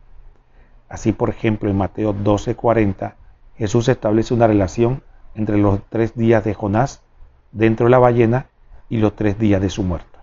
Así, 0.88 1.12
por 1.12 1.30
ejemplo, 1.30 1.70
en 1.70 1.76
Mateo 1.76 2.14
12:40, 2.14 3.14
Jesús 3.56 3.88
establece 3.88 4.34
una 4.34 4.46
relación 4.46 5.02
entre 5.34 5.58
los 5.58 5.80
tres 5.88 6.14
días 6.14 6.44
de 6.44 6.54
Jonás 6.54 7.02
dentro 7.52 7.86
de 7.86 7.90
la 7.90 7.98
ballena 7.98 8.46
y 8.88 8.98
los 8.98 9.14
tres 9.14 9.38
días 9.38 9.60
de 9.60 9.70
su 9.70 9.82
muerte. 9.82 10.18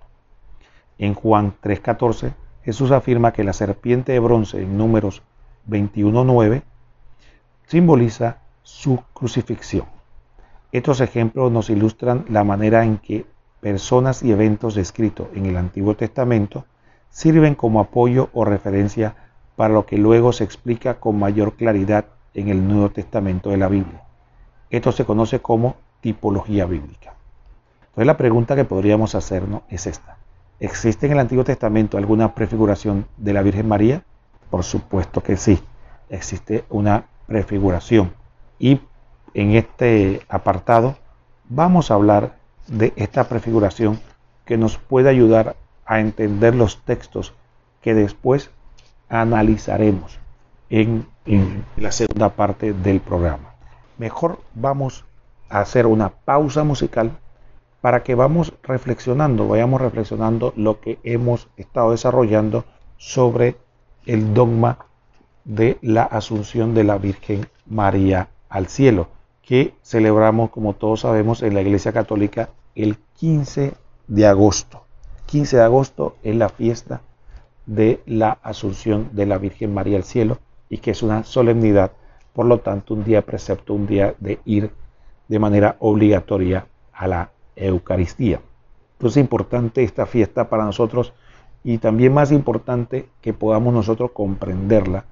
En 0.97 1.13
Juan 1.13 1.53
3.14, 1.61 2.33
Jesús 2.63 2.91
afirma 2.91 3.31
que 3.31 3.43
la 3.43 3.53
serpiente 3.53 4.11
de 4.11 4.19
bronce 4.19 4.61
en 4.61 4.77
números 4.77 5.21
21.9 5.69 6.63
simboliza 7.65 8.39
su 8.63 9.01
crucifixión. 9.13 9.85
Estos 10.71 10.99
ejemplos 10.99 11.51
nos 11.51 11.69
ilustran 11.69 12.25
la 12.27 12.43
manera 12.43 12.83
en 12.83 12.97
que 12.97 13.25
personas 13.67 14.23
y 14.23 14.31
eventos 14.31 14.75
descritos 14.75 15.27
en 15.35 15.45
el 15.45 15.57
Antiguo 15.57 15.93
Testamento 15.93 16.63
sirven 17.09 17.53
como 17.53 17.81
apoyo 17.81 18.29
o 18.31 18.45
referencia 18.45 19.17
para 19.57 19.73
lo 19.73 19.85
que 19.85 19.97
luego 19.97 20.31
se 20.31 20.45
explica 20.45 21.01
con 21.01 21.19
mayor 21.19 21.57
claridad 21.57 22.05
en 22.33 22.47
el 22.47 22.65
Nuevo 22.65 22.91
Testamento 22.91 23.49
de 23.49 23.57
la 23.57 23.67
Biblia. 23.67 24.03
Esto 24.69 24.93
se 24.93 25.03
conoce 25.03 25.41
como 25.41 25.75
tipología 25.99 26.65
bíblica. 26.65 27.15
Entonces 27.87 28.07
la 28.07 28.15
pregunta 28.15 28.55
que 28.55 28.63
podríamos 28.63 29.15
hacernos 29.15 29.63
es 29.67 29.85
esta. 29.85 30.15
¿Existe 30.61 31.07
en 31.07 31.11
el 31.11 31.19
Antiguo 31.19 31.43
Testamento 31.43 31.97
alguna 31.97 32.33
prefiguración 32.33 33.05
de 33.17 33.33
la 33.33 33.41
Virgen 33.41 33.67
María? 33.67 34.01
Por 34.49 34.63
supuesto 34.63 35.21
que 35.21 35.35
sí, 35.35 35.59
existe 36.09 36.63
una 36.69 37.07
prefiguración. 37.25 38.13
Y 38.59 38.79
en 39.33 39.57
este 39.57 40.21
apartado 40.29 40.95
vamos 41.49 41.91
a 41.91 41.95
hablar 41.95 42.36
de 42.67 42.93
esta 42.95 43.29
prefiguración 43.29 43.99
que 44.45 44.57
nos 44.57 44.77
puede 44.77 45.09
ayudar 45.09 45.55
a 45.85 45.99
entender 45.99 46.55
los 46.55 46.83
textos 46.83 47.33
que 47.81 47.93
después 47.93 48.49
analizaremos 49.09 50.19
en, 50.69 51.07
la 51.75 51.91
segunda 51.91 52.29
parte 52.29 52.73
del 52.73 53.01
programa. 53.01 53.55
Mejor 53.97 54.39
vamos 54.53 55.05
a 55.49 55.59
hacer 55.59 55.85
una 55.85 56.09
pausa 56.09 56.63
musical 56.63 57.11
para 57.81 58.03
que 58.03 58.15
vamos 58.15 58.53
reflexionando, 58.63 59.47
vayamos 59.47 59.81
reflexionando 59.81 60.53
lo 60.55 60.79
que 60.79 60.99
hemos 61.03 61.49
estado 61.57 61.91
desarrollando 61.91 62.65
sobre 62.97 63.57
el 64.05 64.33
dogma 64.33 64.79
de 65.43 65.77
la 65.81 66.03
asunción 66.03 66.73
de 66.73 66.83
la 66.83 66.97
Virgen 66.97 67.47
María 67.65 68.29
al 68.49 68.67
cielo, 68.67 69.09
que 69.47 69.75
celebramos, 69.81 70.49
como 70.49 70.73
todos 70.73 70.99
sabemos, 70.99 71.41
en 71.41 71.53
la 71.53 71.61
Iglesia 71.61 71.93
Católica 71.93 72.49
el 72.75 72.97
15 73.15 73.75
de 74.09 74.27
agosto. 74.27 74.83
15 75.27 75.55
de 75.55 75.63
agosto 75.63 76.17
es 76.21 76.35
la 76.35 76.49
fiesta 76.49 76.99
de 77.65 78.01
la 78.05 78.39
asunción 78.43 79.09
de 79.13 79.25
la 79.25 79.37
Virgen 79.37 79.73
María 79.73 79.95
al 79.95 80.03
cielo 80.03 80.39
y 80.69 80.79
que 80.79 80.91
es 80.91 81.01
una 81.01 81.23
solemnidad, 81.23 81.93
por 82.33 82.45
lo 82.45 82.59
tanto 82.59 82.93
un 82.93 83.05
día 83.05 83.21
precepto, 83.21 83.73
un 83.73 83.87
día 83.87 84.15
de 84.19 84.39
ir 84.43 84.69
de 85.29 85.39
manera 85.39 85.77
obligatoria 85.79 86.67
a 86.91 87.07
la 87.07 87.31
Eucaristía. 87.55 88.41
Entonces 88.97 89.15
es 89.15 89.23
importante 89.23 89.81
esta 89.81 90.05
fiesta 90.05 90.49
para 90.49 90.65
nosotros 90.65 91.13
y 91.63 91.77
también 91.77 92.13
más 92.13 92.33
importante 92.33 93.07
que 93.21 93.31
podamos 93.33 93.73
nosotros 93.73 94.11
comprenderla 94.11 95.05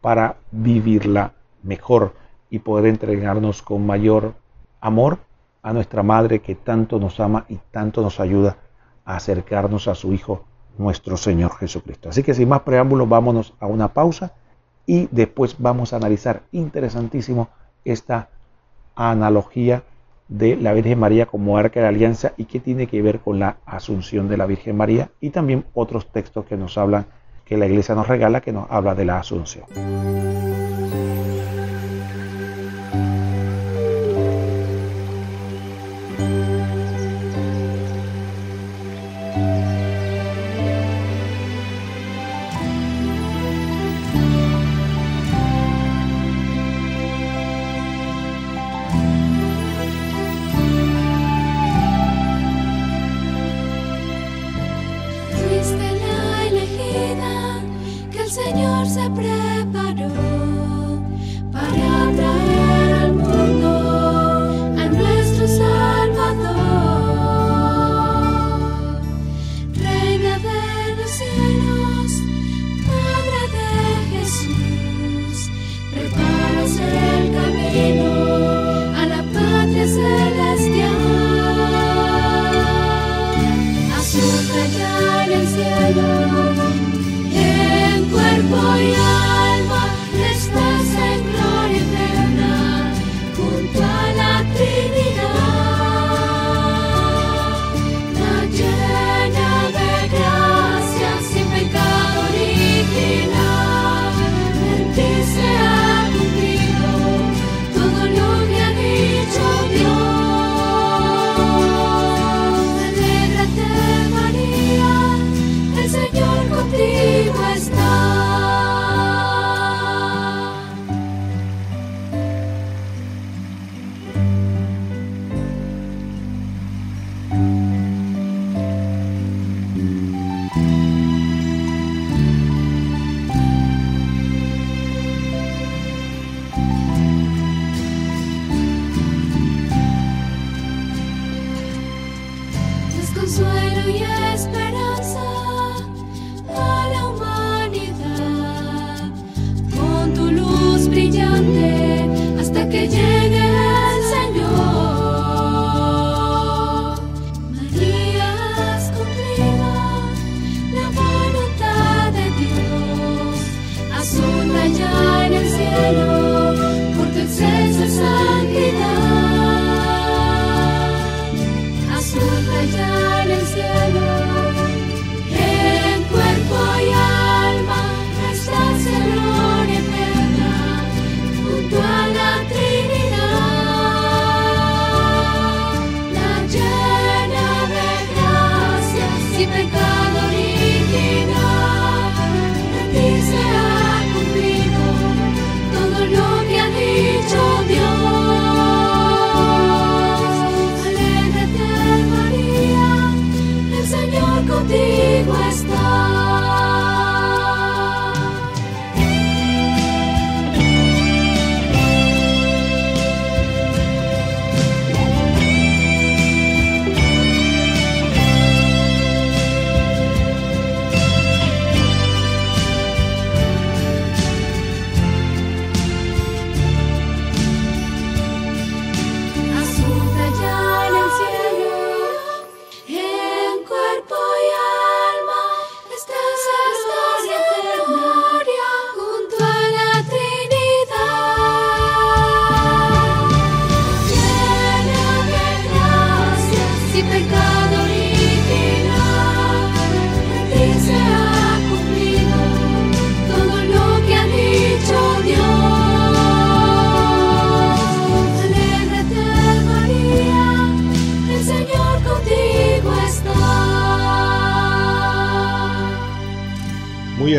para 0.00 0.36
vivirla 0.52 1.32
mejor 1.64 2.12
y 2.54 2.60
poder 2.60 2.86
entregarnos 2.86 3.62
con 3.62 3.84
mayor 3.84 4.34
amor 4.80 5.18
a 5.60 5.72
nuestra 5.72 6.04
Madre 6.04 6.38
que 6.38 6.54
tanto 6.54 7.00
nos 7.00 7.18
ama 7.18 7.46
y 7.48 7.58
tanto 7.72 8.00
nos 8.00 8.20
ayuda 8.20 8.58
acercarnos 9.04 9.88
a 9.88 9.96
su 9.96 10.12
Hijo, 10.12 10.44
nuestro 10.78 11.16
Señor 11.16 11.56
Jesucristo. 11.56 12.10
Así 12.10 12.22
que 12.22 12.32
sin 12.32 12.48
más 12.48 12.60
preámbulos, 12.60 13.08
vámonos 13.08 13.54
a 13.58 13.66
una 13.66 13.88
pausa 13.88 14.34
y 14.86 15.08
después 15.10 15.56
vamos 15.58 15.92
a 15.92 15.96
analizar 15.96 16.42
interesantísimo 16.52 17.48
esta 17.84 18.28
analogía 18.94 19.82
de 20.28 20.54
la 20.54 20.74
Virgen 20.74 21.00
María 21.00 21.26
como 21.26 21.58
arca 21.58 21.80
de 21.80 21.88
alianza 21.88 22.34
y 22.36 22.44
qué 22.44 22.60
tiene 22.60 22.86
que 22.86 23.02
ver 23.02 23.18
con 23.18 23.40
la 23.40 23.56
asunción 23.66 24.28
de 24.28 24.36
la 24.36 24.46
Virgen 24.46 24.76
María 24.76 25.10
y 25.20 25.30
también 25.30 25.64
otros 25.74 26.06
textos 26.12 26.44
que 26.44 26.56
nos 26.56 26.78
hablan, 26.78 27.06
que 27.44 27.56
la 27.56 27.66
iglesia 27.66 27.96
nos 27.96 28.06
regala, 28.06 28.42
que 28.42 28.52
nos 28.52 28.70
habla 28.70 28.94
de 28.94 29.06
la 29.06 29.18
asunción. 29.18 29.64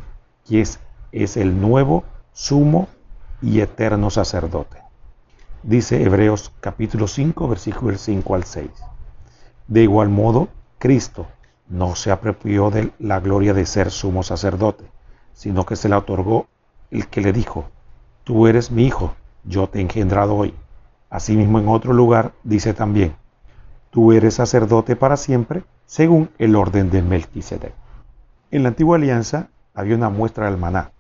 es, 0.51 1.37
el 1.37 1.61
nuevo 1.61 2.05
sumo 2.33 2.89
y 3.41 3.61
eterno 3.61 4.11
sacerdote. 4.11 4.79
Dice 5.63 6.03
Hebreos 6.03 6.53
capítulo 6.61 7.09
5, 7.09 7.49
versículos 7.49 8.01
5 8.03 8.35
al 8.35 8.45
6. 8.45 8.71
De 9.69 9.83
igual 9.83 10.09
modo, 10.11 10.49
Cristo 10.79 11.27
no 11.69 11.97
se 11.97 12.11
apropió 12.11 12.71
de 12.71 12.93
la 12.99 13.21
gloria 13.21 13.55
de 13.55 13.65
ser 13.65 13.91
sumo 13.91 14.23
sacerdote, 14.23 14.85
sino 15.33 15.65
que 15.65 15.77
se 15.77 15.89
le 15.89 15.97
otorgó 15.97 16.47
el 16.91 17.09
que 17.09 17.23
le 17.23 17.33
dijo, 17.33 17.71
tú 18.25 18.47
eres 18.47 18.71
mi 18.71 18.85
hijo, 18.87 19.15
yo 19.45 19.69
te 19.69 19.79
he 19.79 19.83
engendrado 19.83 20.37
hoy. 20.37 20.55
Asimismo 21.09 21.59
en 21.59 21.69
otro 21.69 21.93
lugar 21.93 22.33
dice 22.43 22.75
también, 22.75 23.17
tú 23.91 24.13
eres 24.13 24.35
sacerdote 24.35 24.97
para 24.97 25.17
siempre, 25.17 25.65
según 25.87 26.31
el 26.39 26.57
orden 26.57 26.91
de 26.91 27.03
Melquisedec. 27.03 27.73
En 28.51 28.63
la 28.63 28.71
antigua 28.71 28.97
alianza 28.97 29.49
había 29.75 29.97
una 29.97 30.09
muestra 30.09 30.47
del 30.47 30.57
maná. 30.57 30.93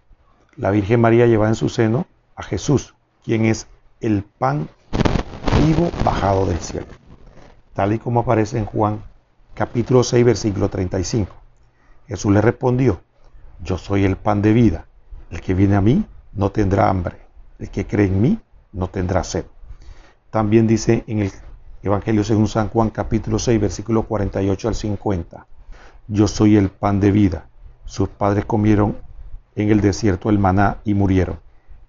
La 0.56 0.70
Virgen 0.70 1.00
María 1.00 1.26
llevaba 1.26 1.48
en 1.48 1.54
su 1.54 1.68
seno 1.68 2.06
a 2.36 2.42
Jesús, 2.42 2.94
quien 3.24 3.46
es 3.46 3.68
el 4.00 4.24
pan 4.24 4.68
vivo 5.64 5.90
bajado 6.04 6.46
del 6.46 6.58
cielo, 6.58 6.86
tal 7.72 7.92
y 7.92 7.98
como 7.98 8.20
aparece 8.20 8.58
en 8.58 8.66
Juan 8.66 9.02
capítulo 9.54 10.02
6, 10.02 10.24
versículo 10.24 10.68
35. 10.68 11.32
Jesús 12.08 12.32
le 12.32 12.40
respondió, 12.40 13.00
yo 13.62 13.78
soy 13.78 14.04
el 14.04 14.16
pan 14.16 14.42
de 14.42 14.52
vida, 14.52 14.86
el 15.30 15.40
que 15.40 15.54
viene 15.54 15.76
a 15.76 15.80
mí 15.80 16.04
no 16.32 16.50
tendrá 16.50 16.90
hambre, 16.90 17.16
el 17.58 17.70
que 17.70 17.86
cree 17.86 18.08
en 18.08 18.20
mí 18.20 18.38
no 18.72 18.88
tendrá 18.88 19.24
sed. 19.24 19.46
También 20.30 20.66
dice 20.66 21.04
en 21.06 21.20
el 21.20 21.32
Evangelio 21.82 22.24
según 22.24 22.48
San 22.48 22.68
Juan 22.68 22.90
capítulo 22.90 23.38
6, 23.38 23.60
versículo 23.60 24.02
48 24.02 24.68
al 24.68 24.74
50, 24.74 25.46
yo 26.08 26.28
soy 26.28 26.56
el 26.56 26.70
pan 26.70 26.98
de 26.98 27.12
vida. 27.12 27.46
Sus 27.84 28.08
padres 28.08 28.44
comieron 28.44 28.96
en 29.56 29.70
el 29.70 29.80
desierto 29.80 30.30
el 30.30 30.38
maná 30.38 30.78
y 30.84 30.94
murieron. 30.94 31.38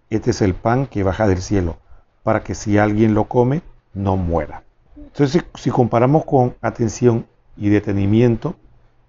Este 0.10 0.32
es 0.32 0.42
el 0.42 0.54
pan 0.54 0.88
que 0.88 1.04
baja 1.04 1.28
del 1.28 1.42
cielo, 1.42 1.78
para 2.24 2.44
que 2.44 2.56
si 2.56 2.78
alguien 2.78 3.14
lo 3.14 3.26
come, 3.26 3.62
no 3.94 4.18
muera. 4.18 4.64
Entonces, 4.96 5.44
si 5.56 5.72
comparamos 5.72 6.26
con 6.26 6.56
atención 6.62 7.26
y 7.58 7.70
detenimiento, 7.70 8.56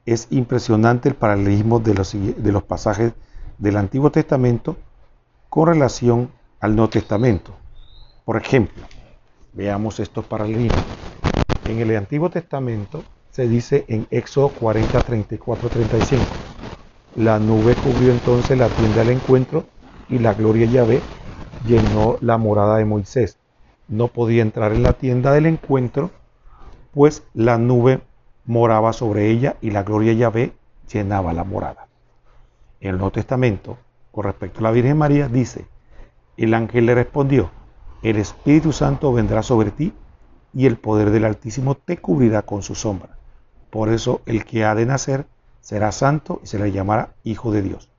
es 0.07 0.29
impresionante 0.31 1.09
el 1.09 1.17
paralelismo 1.17 1.81
de 1.81 1.95
los, 1.95 2.63
pasajes 2.63 3.13
del 3.59 3.77
Antiguo 3.77 4.11
Testamento 4.11 4.77
con 5.49 5.67
relación 5.67 6.31
al 6.61 6.77
Nuevo 6.77 6.91
Testamento. 6.91 7.55
Por 8.25 8.37
ejemplo, 8.37 8.85
veamos 9.53 9.99
estos 9.99 10.25
paralelismos. 10.25 10.85
En 11.65 11.81
el 11.81 11.97
Antiguo 11.97 12.31
Testamento 12.31 13.03
se 13.31 13.49
dice 13.49 13.85
en 13.89 14.07
Éxodo 14.11 14.51
40, 14.51 15.01
34, 15.03 15.69
35, 15.69 16.25
la 17.17 17.39
nube 17.39 17.75
cubrió 17.77 18.13
entonces 18.13 18.59
la 18.59 18.69
tienda 18.69 18.99
del 18.99 19.17
encuentro 19.17 19.65
y 20.11 20.19
la 20.19 20.35
gloria 20.35 20.67
de 20.67 20.73
Yahvé 20.73 21.03
llenó 21.67 22.19
la 22.21 22.37
morada 22.37 22.77
de 22.77 22.85
Moisés. 22.85 23.39
No 23.89 24.09
podía 24.09 24.43
entrar 24.43 24.73
en 24.73 24.83
la 24.83 24.93
tienda 24.93 25.33
del 25.33 25.47
encuentro, 25.47 26.11
pues 26.93 27.23
la 27.33 27.57
nube 27.57 28.01
moraba 28.45 28.93
sobre 28.93 29.31
ella 29.31 29.57
y 29.63 29.71
la 29.71 29.83
gloria 29.83 30.11
de 30.11 30.19
Yahvé 30.19 30.53
llenaba 30.93 31.33
la 31.33 31.45
morada. 31.45 31.89
En 32.81 32.91
el 32.91 32.97
Nuevo 32.97 33.13
Testamento, 33.13 33.79
con 34.13 34.25
respecto 34.25 34.61
a 34.61 34.65
la 34.65 34.71
Virgen 34.71 34.99
María, 34.99 35.29
dice, 35.29 35.65
el 36.37 36.53
ángel 36.53 36.85
le 36.85 36.95
respondió, 36.95 37.51
el 38.03 38.19
Espíritu 38.19 38.73
Santo 38.73 39.11
vendrá 39.13 39.43
sobre 39.43 39.71
ti 39.71 39.95
y 40.53 40.67
el 40.67 40.77
poder 40.77 41.11
del 41.11 41.25
Altísimo 41.25 41.77
te 41.77 41.97
cubrirá 41.97 42.43
con 42.43 42.63
su 42.63 42.75
sombra. 42.75 43.17
Por 43.71 43.89
eso 43.89 44.21
el 44.27 44.45
que 44.45 44.67
ha 44.67 44.75
de 44.75 44.85
nacer 44.85 45.27
será 45.67 45.91
santo 45.91 46.41
y 46.45 46.47
se 46.47 46.59
le 46.59 46.71
llamará 46.71 47.15
Hijo 47.25 47.51
de 47.51 47.63
Dios. 47.63 47.91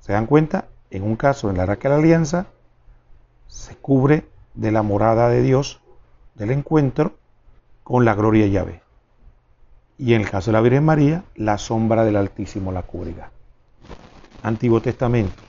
¿Se 0.00 0.12
dan 0.12 0.26
cuenta? 0.26 0.68
En 0.90 1.02
un 1.02 1.16
caso, 1.16 1.50
en 1.50 1.58
la 1.58 1.64
Arca 1.64 1.88
de 1.88 1.94
la 1.94 2.00
Alianza, 2.00 2.46
se 3.48 3.76
cubre 3.76 4.26
de 4.54 4.72
la 4.72 4.82
morada 4.82 5.28
de 5.28 5.42
Dios, 5.42 5.80
del 6.34 6.52
encuentro, 6.52 7.16
con 7.84 8.04
la 8.04 8.14
gloria 8.14 8.44
de 8.44 8.50
Yahvé 8.50 8.90
y 10.00 10.14
en 10.14 10.22
el 10.22 10.30
caso 10.30 10.50
de 10.50 10.54
la 10.54 10.62
Virgen 10.62 10.82
María, 10.82 11.24
la 11.36 11.58
sombra 11.58 12.06
del 12.06 12.16
Altísimo 12.16 12.72
la 12.72 12.82
cubrirá. 12.82 13.30
Antiguo 14.42 14.80
Testamento, 14.80 15.42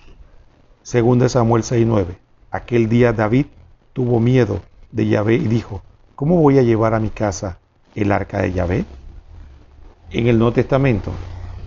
2 0.83 1.31
Samuel 1.31 1.63
6:9. 1.63 2.17
Aquel 2.51 2.89
día 2.89 3.13
David 3.13 3.45
tuvo 3.93 4.19
miedo 4.19 4.59
de 4.91 5.07
Yahvé 5.07 5.35
y 5.35 5.47
dijo, 5.47 5.83
¿cómo 6.15 6.41
voy 6.41 6.59
a 6.59 6.63
llevar 6.63 6.93
a 6.93 6.99
mi 6.99 7.09
casa 7.09 7.59
el 7.95 8.11
arca 8.11 8.41
de 8.41 8.51
Yahvé? 8.51 8.85
En 10.13 10.27
el 10.27 10.37
Nuevo 10.37 10.51
Testamento, 10.51 11.13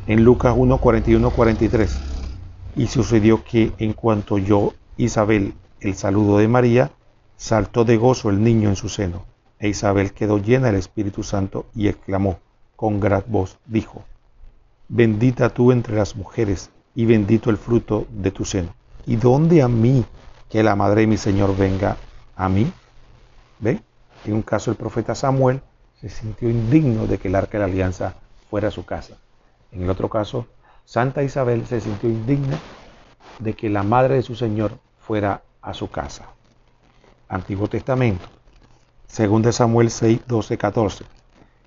en 0.06 0.22
Lucas 0.22 0.54
1, 0.54 0.76
41, 0.76 1.30
43. 1.30 1.98
Y 2.76 2.88
sucedió 2.88 3.42
que 3.42 3.72
en 3.78 3.94
cuanto 3.94 4.36
yo, 4.36 4.74
Isabel, 4.98 5.54
el 5.80 5.94
saludo 5.94 6.36
de 6.36 6.46
María, 6.46 6.90
saltó 7.38 7.86
de 7.86 7.96
gozo 7.96 8.28
el 8.28 8.42
niño 8.42 8.68
en 8.68 8.76
su 8.76 8.90
seno, 8.90 9.24
e 9.58 9.68
Isabel 9.68 10.12
quedó 10.12 10.36
llena 10.36 10.66
del 10.66 10.76
Espíritu 10.76 11.22
Santo 11.22 11.64
y 11.74 11.88
exclamó, 11.88 12.38
con 12.76 13.00
gran 13.00 13.24
voz 13.28 13.56
dijo, 13.64 14.04
Bendita 14.88 15.48
tú 15.48 15.72
entre 15.72 15.96
las 15.96 16.14
mujeres, 16.14 16.68
y 16.94 17.06
bendito 17.06 17.48
el 17.48 17.56
fruto 17.56 18.06
de 18.10 18.30
tu 18.30 18.44
seno. 18.44 18.74
¿Y 19.06 19.16
dónde 19.16 19.62
a 19.62 19.68
mí 19.68 20.04
que 20.50 20.62
la 20.62 20.76
madre 20.76 21.00
de 21.00 21.06
mi 21.06 21.16
Señor 21.16 21.56
venga 21.56 21.96
a 22.36 22.50
mí? 22.50 22.70
¿Ve? 23.58 23.80
En 24.26 24.34
un 24.34 24.42
caso 24.42 24.70
el 24.70 24.76
profeta 24.76 25.14
Samuel 25.14 25.62
se 25.98 26.10
sintió 26.10 26.50
indigno 26.50 27.06
de 27.06 27.16
que 27.16 27.28
el 27.28 27.36
arca 27.36 27.52
de 27.52 27.60
la 27.60 27.72
alianza 27.72 28.16
fuera 28.50 28.68
a 28.68 28.70
su 28.70 28.84
casa. 28.84 29.16
En 29.72 29.82
el 29.82 29.90
otro 29.90 30.08
caso, 30.08 30.46
Santa 30.84 31.22
Isabel 31.22 31.66
se 31.66 31.80
sintió 31.80 32.08
indigna 32.08 32.58
de 33.38 33.54
que 33.54 33.68
la 33.68 33.82
madre 33.82 34.16
de 34.16 34.22
su 34.22 34.34
Señor 34.34 34.78
fuera 34.98 35.42
a 35.62 35.74
su 35.74 35.90
casa. 35.90 36.26
Antiguo 37.28 37.68
Testamento, 37.68 38.26
2 39.16 39.54
Samuel 39.54 39.90
6, 39.90 40.20
12, 40.26 40.58
14 40.58 41.04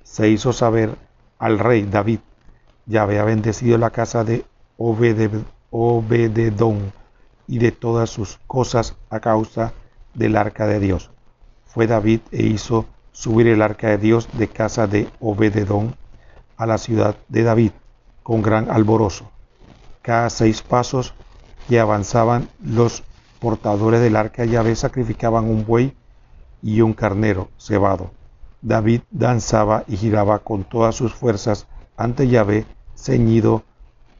se 0.07 0.29
hizo 0.29 0.53
saber 0.53 0.95
al 1.37 1.59
rey 1.59 1.83
David, 1.83 2.19
ya 2.85 3.03
había 3.03 3.23
bendecido 3.23 3.77
la 3.77 3.89
casa 3.89 4.23
de 4.23 4.45
Obededón 4.77 6.93
y 7.45 7.59
de 7.59 7.71
todas 7.71 8.09
sus 8.09 8.39
cosas 8.47 8.95
a 9.09 9.19
causa 9.19 9.73
del 10.13 10.37
arca 10.37 10.65
de 10.65 10.79
Dios. 10.79 11.11
Fue 11.65 11.87
David 11.87 12.21
e 12.31 12.43
hizo 12.43 12.85
subir 13.11 13.47
el 13.47 13.61
arca 13.61 13.89
de 13.89 13.97
Dios 13.97 14.29
de 14.33 14.47
casa 14.47 14.87
de 14.87 15.09
Obededón 15.19 15.95
a 16.57 16.65
la 16.65 16.77
ciudad 16.77 17.15
de 17.29 17.43
David 17.43 17.71
con 18.23 18.41
gran 18.41 18.69
alborozo. 18.69 19.29
Cada 20.01 20.29
seis 20.29 20.61
pasos 20.61 21.13
que 21.69 21.79
avanzaban 21.79 22.49
los 22.63 23.03
portadores 23.39 24.01
del 24.01 24.15
arca 24.15 24.41
de 24.41 24.49
Yahvé 24.49 24.75
sacrificaban 24.75 25.45
un 25.45 25.65
buey 25.65 25.95
y 26.61 26.81
un 26.81 26.93
carnero 26.93 27.49
cebado 27.57 28.11
David 28.61 29.01
danzaba 29.11 29.83
y 29.87 29.97
giraba 29.97 30.39
con 30.39 30.63
todas 30.63 30.95
sus 30.95 31.13
fuerzas 31.13 31.67
ante 31.95 32.27
Yahvé, 32.27 32.65
ceñido 32.95 33.63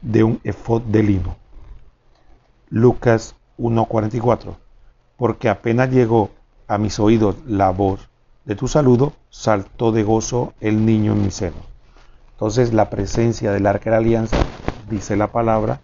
de 0.00 0.24
un 0.24 0.40
efod 0.44 0.82
de 0.82 1.02
lino. 1.02 1.36
Lucas 2.70 3.34
1:44 3.58 4.56
Porque 5.16 5.48
apenas 5.48 5.90
llegó 5.90 6.30
a 6.68 6.78
mis 6.78 7.00
oídos 7.00 7.36
la 7.46 7.70
voz 7.70 8.08
de 8.44 8.54
tu 8.54 8.68
saludo, 8.68 9.12
saltó 9.28 9.92
de 9.92 10.04
gozo 10.04 10.54
el 10.60 10.86
niño 10.86 11.12
en 11.12 11.22
mi 11.24 11.30
seno. 11.30 11.56
Entonces 12.38 12.72
la 12.72 12.88
presencia 12.88 13.50
del 13.50 13.66
arca 13.66 13.86
de 13.86 13.90
la 13.90 13.96
alianza, 13.96 14.36
dice 14.88 15.16
la 15.16 15.26
palabra, 15.26 15.80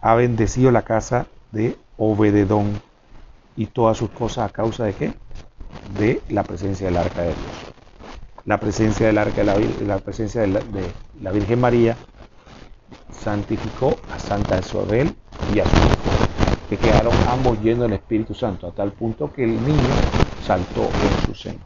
ha 0.00 0.14
bendecido 0.14 0.70
la 0.70 0.82
casa 0.82 1.26
de 1.52 1.76
Obededón 1.98 2.80
y 3.56 3.66
todas 3.66 3.98
sus 3.98 4.08
cosas 4.08 4.48
a 4.48 4.52
causa 4.54 4.84
de 4.84 4.94
qué? 4.94 5.12
De 5.98 6.22
la 6.30 6.44
presencia 6.44 6.86
del 6.86 6.96
arca 6.96 7.20
de 7.20 7.26
Dios. 7.26 7.74
La 8.46 8.58
presencia 8.58 9.08
del 9.08 9.18
arca 9.18 9.36
de 9.36 9.44
la, 9.44 9.56
la 9.86 9.98
presencia 9.98 10.40
de 10.40 10.48
la, 11.20 11.30
Virgen 11.30 11.60
María 11.60 11.94
santificó 13.10 13.98
a 14.10 14.18
Santa 14.18 14.58
Isabel 14.60 15.14
y 15.54 15.60
a 15.60 15.66
su 15.66 15.76
hijo, 15.76 16.70
que 16.70 16.78
quedaron 16.78 17.12
ambos 17.28 17.60
llenos 17.60 17.82
del 17.82 17.92
Espíritu 17.92 18.32
Santo, 18.32 18.66
a 18.66 18.72
tal 18.72 18.92
punto 18.92 19.30
que 19.30 19.44
el 19.44 19.62
niño 19.62 19.94
saltó 20.42 20.84
en 20.84 21.26
su 21.26 21.34
seno. 21.34 21.60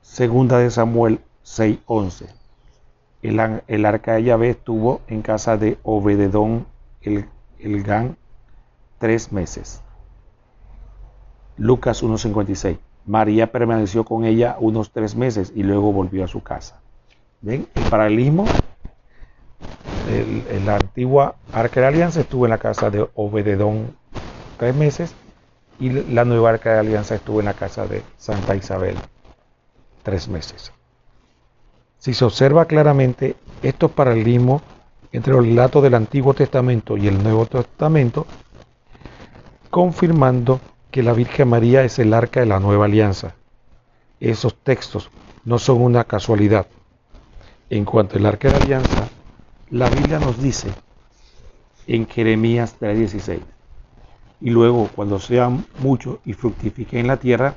Segunda 0.00 0.58
de 0.58 0.70
Samuel 0.70 1.18
6:11. 1.44 2.26
El, 3.22 3.62
el, 3.66 3.86
arca 3.86 4.14
de 4.14 4.24
Yahvé 4.24 4.50
estuvo 4.50 5.00
en 5.08 5.22
casa 5.22 5.56
de 5.56 5.78
Obededón 5.82 6.66
el, 7.00 7.26
el 7.58 7.82
Gan 7.82 8.16
tres 8.98 9.32
meses. 9.32 9.82
Lucas 11.56 12.02
1.56. 12.02 12.78
María 13.06 13.52
permaneció 13.52 14.04
con 14.04 14.24
ella 14.24 14.56
unos 14.58 14.90
tres 14.90 15.14
meses 15.14 15.52
y 15.54 15.62
luego 15.62 15.92
volvió 15.92 16.24
a 16.24 16.28
su 16.28 16.42
casa. 16.42 16.80
¿Ven? 17.42 17.68
El 17.74 17.82
paralelismo. 17.84 18.46
El, 20.10 20.64
la 20.66 20.76
antigua 20.76 21.36
Arca 21.52 21.80
de 21.80 21.86
Alianza 21.86 22.20
estuvo 22.20 22.46
en 22.46 22.50
la 22.50 22.58
casa 22.58 22.90
de 22.90 23.08
Obededón 23.14 23.96
tres 24.58 24.74
meses 24.74 25.14
y 25.80 25.90
la 25.90 26.24
nueva 26.24 26.50
Arca 26.50 26.74
de 26.74 26.78
Alianza 26.80 27.14
estuvo 27.14 27.40
en 27.40 27.46
la 27.46 27.54
casa 27.54 27.86
de 27.86 28.02
Santa 28.16 28.54
Isabel 28.54 28.96
tres 30.02 30.28
meses. 30.28 30.73
Si 32.04 32.12
se 32.12 32.26
observa 32.26 32.66
claramente 32.66 33.34
estos 33.62 33.90
paralelismos 33.90 34.60
entre 35.10 35.32
los 35.32 35.42
relatos 35.42 35.82
del 35.82 35.94
Antiguo 35.94 36.34
Testamento 36.34 36.98
y 36.98 37.08
el 37.08 37.22
Nuevo 37.22 37.46
Testamento, 37.46 38.26
confirmando 39.70 40.60
que 40.90 41.02
la 41.02 41.14
Virgen 41.14 41.48
María 41.48 41.82
es 41.82 41.98
el 41.98 42.12
arca 42.12 42.40
de 42.40 42.46
la 42.46 42.60
nueva 42.60 42.84
alianza. 42.84 43.36
Esos 44.20 44.54
textos 44.54 45.08
no 45.46 45.58
son 45.58 45.80
una 45.80 46.04
casualidad. 46.04 46.66
En 47.70 47.86
cuanto 47.86 48.18
al 48.18 48.26
arca 48.26 48.48
de 48.48 48.58
la 48.58 48.64
alianza, 48.64 49.08
la 49.70 49.88
Biblia 49.88 50.18
nos 50.18 50.42
dice 50.42 50.68
en 51.86 52.06
Jeremías 52.06 52.76
3:16, 52.78 53.40
y 54.42 54.50
luego 54.50 54.90
cuando 54.94 55.18
sean 55.20 55.64
muchos 55.78 56.18
y 56.26 56.34
fructifiquen 56.34 57.00
en 57.00 57.06
la 57.06 57.16
tierra, 57.16 57.56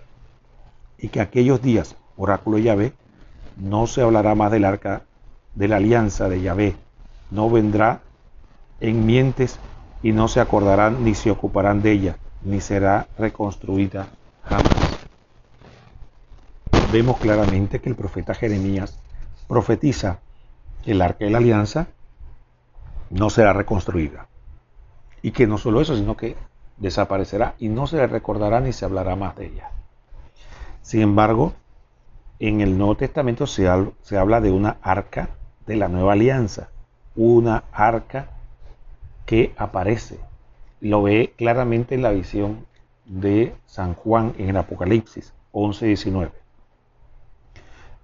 y 0.97 1.09
que 1.09 1.19
aquellos 1.19 1.61
días, 1.61 1.97
oráculo 2.15 2.59
Yahvé, 2.59 2.93
no 3.59 3.87
se 3.87 4.01
hablará 4.01 4.35
más 4.35 4.51
del 4.51 4.65
arca 4.65 5.03
de 5.55 5.67
la 5.67 5.77
alianza 5.77 6.29
de 6.29 6.41
Yahvé, 6.41 6.75
no 7.31 7.49
vendrá 7.49 8.01
en 8.79 9.05
mientes 9.05 9.59
y 10.03 10.11
no 10.11 10.27
se 10.27 10.39
acordarán 10.39 11.03
ni 11.03 11.15
se 11.15 11.31
ocuparán 11.31 11.81
de 11.81 11.91
ella, 11.91 12.17
ni 12.43 12.61
será 12.61 13.07
reconstruida 13.17 14.07
jamás. 14.43 15.07
Vemos 16.91 17.17
claramente 17.17 17.81
que 17.81 17.89
el 17.89 17.95
profeta 17.95 18.33
Jeremías 18.33 18.99
profetiza 19.47 20.19
que 20.83 20.91
el 20.91 21.01
arca 21.01 21.25
de 21.25 21.31
la 21.31 21.39
alianza 21.39 21.87
no 23.09 23.29
será 23.29 23.53
reconstruida. 23.53 24.27
Y 25.21 25.31
que 25.31 25.47
no 25.47 25.57
solo 25.57 25.81
eso, 25.81 25.95
sino 25.95 26.15
que 26.15 26.35
desaparecerá 26.77 27.55
y 27.57 27.69
no 27.69 27.87
se 27.87 27.97
le 27.97 28.07
recordará 28.07 28.59
ni 28.59 28.71
se 28.71 28.85
hablará 28.85 29.15
más 29.15 29.35
de 29.35 29.47
ella. 29.47 29.71
Sin 30.81 31.01
embargo, 31.01 31.53
en 32.39 32.61
el 32.61 32.77
Nuevo 32.77 32.95
Testamento 32.95 33.47
se, 33.47 33.67
habla 33.67 34.41
de 34.41 34.51
una 34.51 34.77
arca 34.81 35.29
de 35.65 35.75
la 35.75 35.87
nueva 35.87 36.13
alianza, 36.13 36.69
una 37.15 37.63
arca 37.71 38.29
que 39.25 39.53
aparece 39.57 40.19
lo 40.79 41.01
ve 41.01 41.33
claramente 41.35 41.95
en 41.95 42.03
la 42.03 42.11
visión 42.11 42.65
de 43.05 43.55
San 43.65 43.95
Juan 43.95 44.33
en 44.37 44.49
el 44.49 44.57
Apocalipsis 44.57 45.33
11:19. 45.51 46.31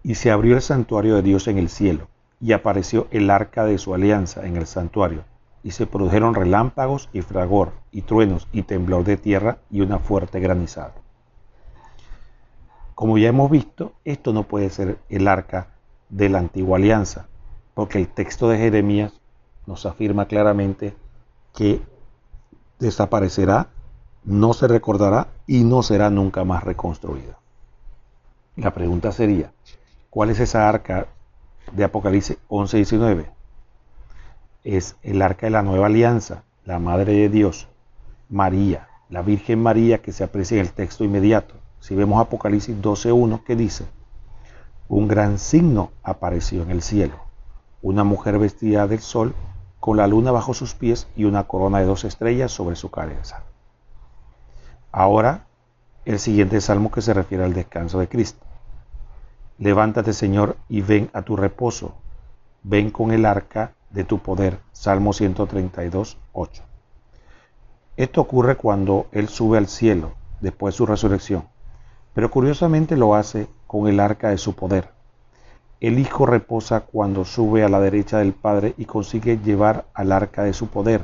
Y 0.01 0.15
se 0.15 0.31
abrió 0.31 0.55
el 0.55 0.61
santuario 0.61 1.15
de 1.15 1.21
Dios 1.21 1.47
en 1.47 1.59
el 1.59 1.69
cielo, 1.69 2.07
y 2.41 2.51
apareció 2.51 3.07
el 3.11 3.29
arca 3.29 3.63
de 3.63 3.77
su 3.77 3.93
alianza 3.93 4.45
en 4.45 4.57
el 4.57 4.65
santuario, 4.65 5.23
y 5.61 5.71
se 5.71 5.85
produjeron 5.85 6.33
relámpagos 6.33 7.09
y 7.13 7.21
fragor, 7.21 7.71
y 7.91 8.01
truenos, 8.01 8.47
y 8.51 8.63
temblor 8.63 9.03
de 9.03 9.17
tierra, 9.17 9.59
y 9.69 9.81
una 9.81 9.99
fuerte 9.99 10.39
granizada. 10.39 10.93
Como 13.03 13.17
ya 13.17 13.27
hemos 13.27 13.51
visto, 13.51 13.91
esto 14.05 14.31
no 14.31 14.43
puede 14.43 14.69
ser 14.69 14.97
el 15.09 15.27
arca 15.27 15.67
de 16.07 16.29
la 16.29 16.39
antigua 16.39 16.77
alianza, 16.77 17.27
porque 17.73 17.97
el 17.97 18.07
texto 18.07 18.47
de 18.47 18.57
Jeremías 18.57 19.11
nos 19.65 19.85
afirma 19.85 20.25
claramente 20.25 20.95
que 21.53 21.81
desaparecerá, 22.79 23.67
no 24.23 24.53
se 24.53 24.69
recordará 24.69 25.27
y 25.47 25.65
no 25.65 25.83
será 25.83 26.09
nunca 26.09 26.45
más 26.45 26.63
reconstruida. 26.63 27.37
La 28.55 28.73
pregunta 28.73 29.11
sería, 29.11 29.51
¿cuál 30.09 30.29
es 30.29 30.39
esa 30.39 30.69
arca 30.69 31.07
de 31.73 31.83
Apocalipsis 31.83 32.37
11 32.47 32.77
y 32.77 32.79
19? 32.79 33.31
Es 34.63 34.95
el 35.03 35.21
arca 35.21 35.47
de 35.47 35.51
la 35.51 35.61
nueva 35.61 35.87
alianza, 35.87 36.45
la 36.63 36.79
Madre 36.79 37.11
de 37.11 37.27
Dios, 37.27 37.67
María, 38.29 38.87
la 39.09 39.21
Virgen 39.23 39.61
María 39.61 40.01
que 40.01 40.13
se 40.13 40.23
aprecia 40.23 40.55
en 40.55 40.67
el 40.67 40.71
texto 40.71 41.03
inmediato. 41.03 41.62
Si 41.83 41.95
vemos 41.95 42.21
Apocalipsis 42.21 42.77
12.1 42.81 43.43
que 43.43 43.57
dice, 43.57 43.85
un 44.87 45.09
gran 45.09 45.37
signo 45.37 45.91
apareció 46.01 46.63
en 46.63 46.71
el 46.71 46.81
cielo, 46.81 47.15
una 47.81 48.05
mujer 48.05 48.39
vestida 48.39 48.87
del 48.87 49.01
sol 49.01 49.35
con 49.81 49.97
la 49.97 50.07
luna 50.07 50.31
bajo 50.31 50.53
sus 50.53 50.75
pies 50.75 51.09
y 51.17 51.25
una 51.25 51.43
corona 51.43 51.79
de 51.79 51.85
dos 51.85 52.05
estrellas 52.05 52.53
sobre 52.53 52.77
su 52.77 52.89
cabeza. 52.89 53.43
Ahora, 54.93 55.47
el 56.05 56.19
siguiente 56.19 56.61
salmo 56.61 56.89
que 56.89 57.01
se 57.01 57.13
refiere 57.13 57.43
al 57.43 57.53
descanso 57.53 57.99
de 57.99 58.07
Cristo. 58.07 58.45
Levántate, 59.57 60.13
Señor, 60.13 60.55
y 60.69 60.79
ven 60.79 61.09
a 61.11 61.23
tu 61.23 61.35
reposo. 61.35 61.95
Ven 62.63 62.91
con 62.91 63.11
el 63.11 63.25
arca 63.25 63.73
de 63.89 64.05
tu 64.05 64.19
poder. 64.19 64.57
Salmo 64.71 65.11
132, 65.11 66.17
8. 66.31 66.63
Esto 67.97 68.21
ocurre 68.21 68.55
cuando 68.55 69.07
Él 69.11 69.27
sube 69.27 69.57
al 69.57 69.67
cielo 69.67 70.13
después 70.39 70.73
de 70.73 70.77
su 70.77 70.85
resurrección, 70.85 71.51
pero 72.13 72.29
curiosamente 72.29 72.95
lo 72.95 73.15
hace 73.15 73.47
con 73.67 73.87
el 73.87 73.99
arca 73.99 74.29
de 74.29 74.37
su 74.37 74.55
poder. 74.55 74.89
El 75.79 75.99
Hijo 75.99 76.25
reposa 76.25 76.81
cuando 76.81 77.25
sube 77.25 77.63
a 77.63 77.69
la 77.69 77.79
derecha 77.79 78.19
del 78.19 78.33
Padre 78.33 78.73
y 78.77 78.85
consigue 78.85 79.37
llevar 79.37 79.85
al 79.93 80.11
arca 80.11 80.43
de 80.43 80.53
su 80.53 80.67
poder. 80.67 81.03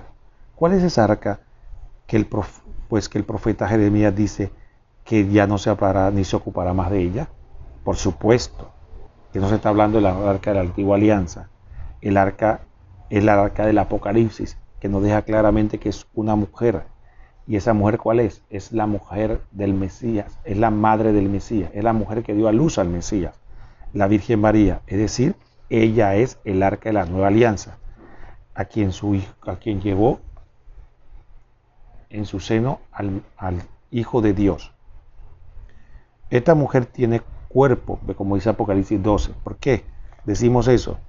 ¿Cuál 0.56 0.74
es 0.74 0.84
esa 0.84 1.04
arca 1.04 1.42
que 2.08 2.16
el, 2.16 2.28
pues 2.88 3.10
que 3.10 3.18
el 3.18 3.26
profeta 3.26 3.68
Jeremías 3.68 4.16
dice 4.16 4.52
que 5.04 5.28
ya 5.30 5.48
no 5.48 5.58
se 5.58 5.70
hablará 5.70 6.12
ni 6.12 6.24
se 6.24 6.36
ocupará 6.36 6.74
más 6.74 6.92
de 6.92 7.02
ella? 7.02 7.28
Por 7.84 7.98
supuesto, 7.98 8.72
que 9.34 9.40
no 9.40 9.50
se 9.50 9.56
está 9.56 9.70
hablando 9.70 9.98
de 9.98 10.04
la 10.04 10.30
arca 10.30 10.52
de 10.52 10.56
la 10.56 10.62
antigua 10.62 10.96
alianza. 10.96 11.50
El 12.02 12.18
arca 12.18 12.62
es 13.10 13.24
la 13.24 13.42
arca 13.42 13.66
del 13.66 13.80
Apocalipsis, 13.80 14.58
que 14.80 14.88
nos 14.88 15.04
deja 15.04 15.24
claramente 15.24 15.80
que 15.80 15.90
es 15.90 16.08
una 16.14 16.36
mujer. 16.36 16.84
¿Y 17.50 17.58
esa 17.58 17.74
mujer 17.74 17.98
cuál 17.98 18.22
es? 18.22 18.44
Es 18.50 18.72
la 18.72 18.88
mujer 18.88 19.42
del 19.52 19.74
Mesías, 19.74 20.40
es 20.46 20.58
la 20.58 20.70
madre 20.70 21.12
del 21.12 21.28
Mesías, 21.28 21.70
es 21.74 21.84
la 21.84 21.92
mujer 21.92 22.24
que 22.24 22.34
dio 22.34 22.48
a 22.48 22.54
luz 22.54 22.78
al 22.78 22.88
Mesías 22.88 23.36
la 23.94 24.08
Virgen 24.08 24.42
María, 24.42 24.82
es 24.88 24.98
decir, 24.98 25.36
ella 25.70 26.16
es 26.16 26.40
el 26.46 26.64
arca 26.64 26.90
de 26.90 26.94
la 26.94 27.06
nueva 27.06 27.28
alianza, 27.28 27.78
a 28.54 28.66
quien, 28.66 28.92
su 28.92 29.16
hijo, 29.16 29.34
a 29.50 29.58
quien 29.58 29.82
llevó 29.82 30.20
en 32.10 32.26
su 32.26 32.40
seno 32.40 32.80
al, 32.92 33.24
al 33.38 33.62
Hijo 33.92 34.22
de 34.22 34.34
Dios. 34.34 34.72
Esta 36.30 36.54
mujer 36.54 36.86
tiene 36.86 37.22
cuerpo, 37.48 38.00
como 38.16 38.36
dice 38.36 38.50
Apocalipsis 38.50 39.02
12. 39.02 39.34
¿Por 39.44 39.58
qué 39.58 39.84
decimos 40.26 40.68
eso? 40.68 41.00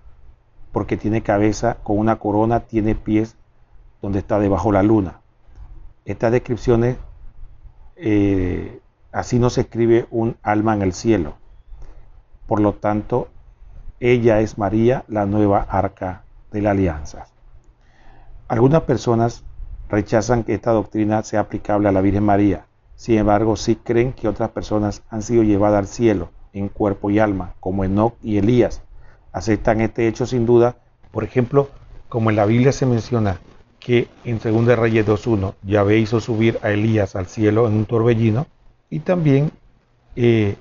Porque 0.73 0.97
tiene 0.97 1.23
cabeza 1.23 1.77
con 1.83 1.99
una 1.99 2.19
corona, 2.19 2.61
tiene 2.61 2.95
pies 2.95 3.37
donde 4.01 4.21
está 4.21 4.39
debajo 4.39 4.73
la 4.73 4.83
luna. 4.83 5.21
Estas 6.11 6.33
descripciones, 6.33 6.97
eh, 7.95 8.81
así 9.13 9.39
no 9.39 9.49
se 9.49 9.61
escribe 9.61 10.09
un 10.11 10.37
alma 10.43 10.75
en 10.75 10.83
el 10.83 10.93
cielo. 10.93 11.35
Por 12.49 12.61
lo 12.61 12.75
tanto, 12.75 13.29
ella 14.01 14.41
es 14.41 14.59
María, 14.59 15.05
la 15.07 15.25
nueva 15.25 15.61
arca 15.61 16.25
de 16.51 16.63
la 16.63 16.73
alianza. 16.73 17.29
Algunas 18.49 18.83
personas 18.83 19.45
rechazan 19.89 20.43
que 20.43 20.55
esta 20.55 20.73
doctrina 20.73 21.23
sea 21.23 21.43
aplicable 21.43 21.89
a 21.89 21.93
la 21.93 22.01
Virgen 22.01 22.25
María. 22.25 22.67
Sin 22.97 23.17
embargo, 23.17 23.55
sí 23.55 23.77
creen 23.77 24.13
que 24.13 24.27
otras 24.27 24.51
personas 24.51 25.05
han 25.11 25.23
sido 25.23 25.45
llevadas 25.45 25.79
al 25.79 25.87
cielo 25.87 26.31
en 26.53 26.71
cuerpo 26.71 27.11
y 27.11 27.21
alma, 27.21 27.55
como 27.61 27.85
Enoch 27.85 28.15
y 28.21 28.39
Elías. 28.39 28.83
Aceptan 29.31 29.81
este 29.81 30.09
hecho 30.09 30.27
sin 30.27 30.45
duda, 30.45 30.75
por 31.13 31.23
ejemplo, 31.23 31.69
como 32.09 32.31
en 32.31 32.37
la 32.37 32.47
Biblia 32.47 32.73
se 32.73 32.85
menciona 32.85 33.39
que 33.81 34.09
en 34.25 34.39
2 34.39 34.79
Reyes 34.79 35.07
2.1 35.07 35.55
Yahvé 35.63 35.99
hizo 35.99 36.21
subir 36.21 36.59
a 36.63 36.71
Elías 36.71 37.17
al 37.17 37.27
cielo 37.27 37.67
en 37.67 37.75
un 37.75 37.87
torbellino, 37.87 38.47
y 38.91 39.01
también 39.01 39.51
eh, 40.17 40.57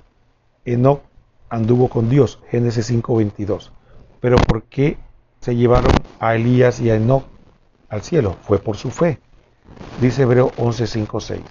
Enoch 0.66 1.02
anduvo 1.50 1.90
con 1.90 2.10
Dios, 2.10 2.40
Génesis 2.50 2.92
5.22. 2.92 3.72
Pero 4.22 4.38
¿por 4.38 4.64
qué 4.64 4.98
se 5.42 5.56
llevaron 5.56 5.92
a 6.20 6.36
Elías 6.36 6.80
y 6.80 6.90
a 6.90 6.96
Enoch 6.96 7.26
al 7.90 8.02
cielo? 8.02 8.38
Fue 8.42 8.60
por 8.60 8.78
su 8.78 8.90
fe. 8.90 9.20
Dice 10.02 10.24
Hebreo 10.24 10.52
11.5.6. 10.54 11.42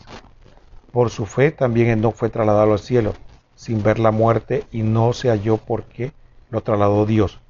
Por 0.92 1.11
su 1.11 1.26
fe 1.26 1.50
también 1.50 1.88
Enoch 1.88 2.14
fue 2.14 2.31
trasladado 2.31 2.72
al 2.72 2.78
cielo, 2.78 3.12
sin 3.54 3.83
ver 3.83 3.98
la 3.98 4.11
muerte, 4.11 4.64
y 4.72 4.83
no 4.83 5.12
se 5.12 5.28
halló 5.28 5.59
por 5.59 5.85
qué 5.85 6.12
lo 6.50 6.62
trasladó 6.62 7.04
Dios. 7.04 7.40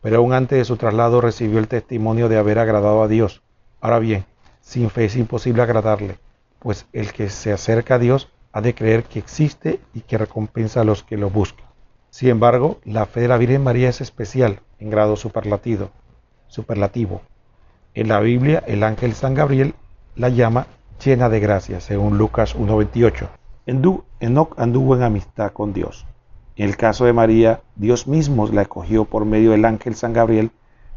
Pero 0.00 0.16
aún 0.18 0.32
antes 0.32 0.58
de 0.58 0.64
su 0.64 0.76
traslado 0.76 1.20
recibió 1.20 1.58
el 1.58 1.68
testimonio 1.68 2.28
de 2.28 2.38
haber 2.38 2.58
agradado 2.58 3.02
a 3.02 3.08
Dios. 3.08 3.42
Ahora 3.80 3.98
bien, 3.98 4.24
sin 4.60 4.90
fe 4.90 5.04
es 5.04 5.16
imposible 5.16 5.62
agradarle, 5.62 6.18
pues 6.58 6.86
el 6.92 7.12
que 7.12 7.30
se 7.30 7.52
acerca 7.52 7.94
a 7.94 7.98
Dios 7.98 8.28
ha 8.52 8.60
de 8.60 8.74
creer 8.74 9.04
que 9.04 9.18
existe 9.18 9.80
y 9.94 10.00
que 10.00 10.18
recompensa 10.18 10.80
a 10.80 10.84
los 10.84 11.02
que 11.04 11.16
lo 11.16 11.30
buscan. 11.30 11.66
Sin 12.10 12.30
embargo, 12.30 12.78
la 12.84 13.06
fe 13.06 13.20
de 13.20 13.28
la 13.28 13.38
Virgen 13.38 13.62
María 13.62 13.88
es 13.88 14.00
especial 14.00 14.60
en 14.78 14.90
grado 14.90 15.16
superlativo. 15.16 15.90
superlativo. 16.48 17.20
En 17.94 18.08
la 18.08 18.20
Biblia, 18.20 18.64
el 18.66 18.82
ángel 18.82 19.14
San 19.14 19.34
Gabriel 19.34 19.74
la 20.16 20.28
llama 20.28 20.66
llena 21.04 21.28
de 21.28 21.40
gracia, 21.40 21.80
según 21.80 22.18
Lucas 22.18 22.56
1.28. 22.56 23.28
Enoch 24.20 24.58
anduvo 24.58 24.96
en 24.96 25.02
amistad 25.02 25.52
con 25.52 25.72
Dios. 25.72 26.06
En 26.56 26.68
el 26.68 26.76
caso 26.76 27.04
de 27.04 27.12
María, 27.12 27.60
Dios 27.76 28.08
mismo 28.08 28.48
la 28.48 28.62
escogió 28.62 29.04
por 29.04 29.24
medio 29.24 29.52
del 29.52 29.64
ángel 29.64 29.94
San 29.94 30.12
Gabriel, 30.12 30.50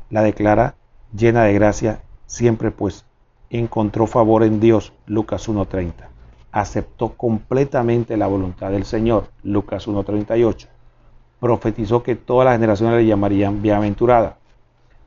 la 0.10 0.24
declara 0.24 0.76
llena 1.13 1.44
de 1.44 1.54
gracia, 1.54 2.02
siempre 2.32 2.72
pues 2.72 3.04
encontró 3.50 4.08
favor 4.08 4.44
en 4.44 4.62
Dios, 4.62 4.94
Lucas 5.06 5.50
1.30. 5.50 5.91
Aceptó 6.54 7.10
completamente 7.10 8.15
la 8.15 8.28
voluntad 8.28 8.72
del 8.72 8.86
Señor, 8.86 9.28
Lucas 9.44 9.86
1.38. 9.86 10.67
Profetizó 11.41 12.04
que 12.04 12.15
todas 12.15 12.46
las 12.46 12.56
generaciones 12.56 12.96
le 12.96 13.06
llamarían 13.06 13.62
bienaventurada. 13.62 14.38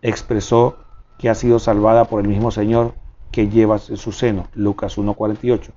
Expresó 0.02 0.76
que 1.16 1.30
ha 1.30 1.34
sido 1.34 1.58
salvada 1.58 2.04
por 2.04 2.20
el 2.20 2.28
mismo 2.28 2.50
Señor 2.50 2.92
que 3.32 3.48
lleva 3.48 3.80
en 3.88 3.96
su 3.96 4.12
seno, 4.12 4.48
Lucas 4.52 4.98
1.48. 4.98 5.70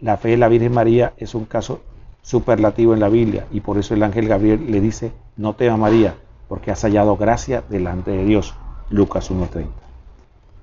La 0.00 0.18
fe 0.18 0.28
de 0.28 0.36
la 0.36 0.48
Virgen 0.48 0.74
María 0.74 1.14
es 1.16 1.34
un 1.34 1.46
caso 1.46 1.80
superlativo 2.20 2.92
en 2.92 3.00
la 3.00 3.08
Biblia 3.08 3.46
y 3.50 3.62
por 3.62 3.78
eso 3.78 3.94
el 3.94 4.02
ángel 4.02 4.28
Gabriel 4.28 4.70
le 4.70 4.82
dice, 4.82 5.12
no 5.38 5.54
temas 5.54 5.78
María, 5.78 6.14
porque 6.46 6.70
has 6.70 6.82
hallado 6.82 7.16
gracia 7.16 7.64
delante 7.70 8.10
de 8.10 8.26
Dios. 8.26 8.54
Lucas 8.90 9.30
1.30. 9.30 9.79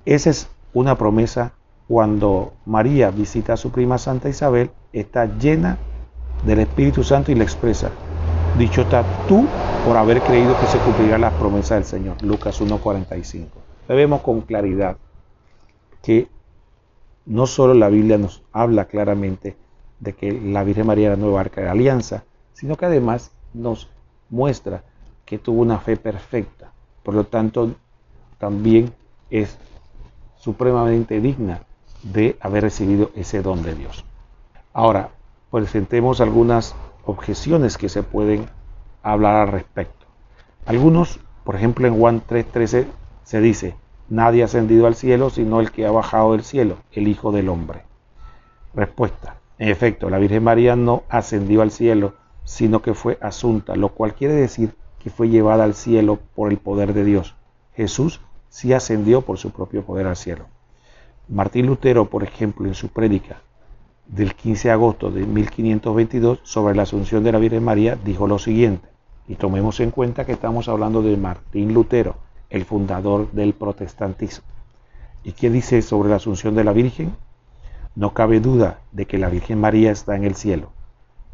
Esa 0.08 0.30
es 0.30 0.48
una 0.72 0.96
promesa 0.96 1.52
cuando 1.86 2.54
María 2.64 3.10
visita 3.10 3.52
a 3.52 3.56
su 3.58 3.70
prima 3.70 3.98
Santa 3.98 4.30
Isabel, 4.30 4.70
está 4.90 5.26
llena 5.26 5.76
del 6.46 6.60
Espíritu 6.60 7.04
Santo 7.04 7.30
y 7.30 7.34
le 7.34 7.44
expresa, 7.44 7.90
dicho 8.56 8.80
está 8.80 9.04
tú 9.28 9.46
por 9.84 9.98
haber 9.98 10.22
creído 10.22 10.58
que 10.58 10.66
se 10.66 10.78
cumplirán 10.78 11.20
las 11.20 11.34
promesas 11.34 11.80
del 11.80 11.84
Señor. 11.84 12.22
Lucas 12.22 12.58
1.45. 12.58 13.48
Vemos 13.86 14.22
con 14.22 14.40
claridad 14.40 14.96
que 16.00 16.26
no 17.26 17.46
solo 17.46 17.74
la 17.74 17.90
Biblia 17.90 18.16
nos 18.16 18.42
habla 18.50 18.86
claramente 18.86 19.58
de 20.00 20.14
que 20.14 20.32
la 20.32 20.64
Virgen 20.64 20.86
María 20.86 21.08
era 21.08 21.16
nueva 21.16 21.40
arca 21.40 21.60
de 21.60 21.68
alianza, 21.68 22.24
sino 22.54 22.78
que 22.78 22.86
además 22.86 23.30
nos 23.52 23.90
muestra 24.30 24.84
que 25.26 25.36
tuvo 25.36 25.60
una 25.60 25.80
fe 25.80 25.98
perfecta. 25.98 26.72
Por 27.02 27.12
lo 27.12 27.24
tanto, 27.24 27.74
también 28.38 28.94
es 29.28 29.58
supremamente 30.48 31.20
digna 31.20 31.60
de 32.02 32.38
haber 32.40 32.62
recibido 32.62 33.10
ese 33.14 33.42
don 33.42 33.62
de 33.62 33.74
Dios. 33.74 34.06
Ahora, 34.72 35.10
presentemos 35.50 36.22
algunas 36.22 36.74
objeciones 37.04 37.76
que 37.76 37.90
se 37.90 38.02
pueden 38.02 38.46
hablar 39.02 39.36
al 39.36 39.48
respecto. 39.48 40.06
Algunos, 40.64 41.20
por 41.44 41.54
ejemplo, 41.54 41.86
en 41.86 41.98
Juan 41.98 42.22
3:13 42.26 42.86
se 43.24 43.40
dice, 43.42 43.74
nadie 44.08 44.40
ha 44.40 44.46
ascendido 44.46 44.86
al 44.86 44.94
cielo 44.94 45.28
sino 45.28 45.60
el 45.60 45.70
que 45.70 45.84
ha 45.84 45.90
bajado 45.90 46.32
del 46.32 46.44
cielo, 46.44 46.76
el 46.92 47.08
Hijo 47.08 47.30
del 47.30 47.50
Hombre. 47.50 47.82
Respuesta, 48.72 49.36
en 49.58 49.68
efecto, 49.68 50.08
la 50.08 50.16
Virgen 50.16 50.44
María 50.44 50.76
no 50.76 51.02
ascendió 51.10 51.60
al 51.60 51.72
cielo, 51.72 52.14
sino 52.44 52.80
que 52.80 52.94
fue 52.94 53.18
asunta, 53.20 53.76
lo 53.76 53.90
cual 53.90 54.14
quiere 54.14 54.32
decir 54.32 54.74
que 54.98 55.10
fue 55.10 55.28
llevada 55.28 55.64
al 55.64 55.74
cielo 55.74 56.18
por 56.34 56.50
el 56.50 56.56
poder 56.56 56.94
de 56.94 57.04
Dios. 57.04 57.34
Jesús 57.74 58.22
sí 58.48 58.72
ascendió 58.72 59.22
por 59.22 59.38
su 59.38 59.50
propio 59.50 59.84
poder 59.84 60.06
al 60.06 60.16
cielo. 60.16 60.46
Martín 61.28 61.66
Lutero, 61.66 62.08
por 62.08 62.24
ejemplo, 62.24 62.66
en 62.66 62.74
su 62.74 62.88
prédica 62.88 63.42
del 64.06 64.34
15 64.34 64.68
de 64.68 64.72
agosto 64.72 65.10
de 65.10 65.26
1522 65.26 66.40
sobre 66.42 66.74
la 66.74 66.82
asunción 66.82 67.22
de 67.22 67.32
la 67.32 67.38
Virgen 67.38 67.62
María, 67.62 67.96
dijo 68.02 68.26
lo 68.26 68.38
siguiente, 68.38 68.88
y 69.28 69.34
tomemos 69.34 69.80
en 69.80 69.90
cuenta 69.90 70.24
que 70.24 70.32
estamos 70.32 70.68
hablando 70.68 71.02
de 71.02 71.16
Martín 71.16 71.74
Lutero, 71.74 72.16
el 72.48 72.64
fundador 72.64 73.30
del 73.32 73.52
protestantismo. 73.52 74.46
¿Y 75.22 75.32
qué 75.32 75.50
dice 75.50 75.82
sobre 75.82 76.08
la 76.08 76.16
asunción 76.16 76.54
de 76.54 76.64
la 76.64 76.72
Virgen? 76.72 77.14
No 77.94 78.14
cabe 78.14 78.40
duda 78.40 78.80
de 78.92 79.04
que 79.06 79.18
la 79.18 79.28
Virgen 79.28 79.60
María 79.60 79.90
está 79.90 80.16
en 80.16 80.24
el 80.24 80.34
cielo. 80.34 80.70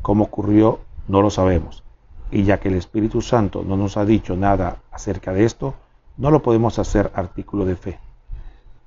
¿Cómo 0.02 0.24
ocurrió? 0.24 0.80
No 1.06 1.22
lo 1.22 1.30
sabemos. 1.30 1.84
Y 2.32 2.42
ya 2.42 2.58
que 2.58 2.68
el 2.68 2.74
Espíritu 2.74 3.20
Santo 3.22 3.62
no 3.62 3.76
nos 3.76 3.96
ha 3.96 4.04
dicho 4.04 4.36
nada 4.36 4.78
acerca 4.90 5.32
de 5.32 5.44
esto, 5.44 5.74
no 6.16 6.30
lo 6.30 6.42
podemos 6.42 6.78
hacer 6.78 7.10
artículo 7.14 7.64
de 7.64 7.76
fe. 7.76 7.98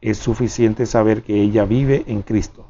Es 0.01 0.17
suficiente 0.17 0.85
saber 0.85 1.23
que 1.23 1.41
ella 1.41 1.65
vive 1.65 2.03
en 2.07 2.21
Cristo. 2.21 2.65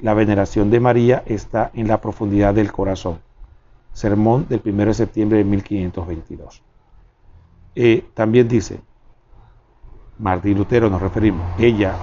La 0.00 0.14
veneración 0.14 0.70
de 0.70 0.80
María 0.80 1.22
está 1.26 1.70
en 1.74 1.88
la 1.88 2.00
profundidad 2.00 2.54
del 2.54 2.72
corazón. 2.72 3.18
Sermón 3.92 4.46
del 4.48 4.62
1 4.64 4.84
de 4.86 4.94
septiembre 4.94 5.38
de 5.38 5.44
1522. 5.44 6.62
Eh, 7.74 8.04
también 8.14 8.48
dice, 8.48 8.80
Martín 10.18 10.58
Lutero 10.58 10.88
nos 10.88 11.02
referimos, 11.02 11.44
ella 11.58 11.94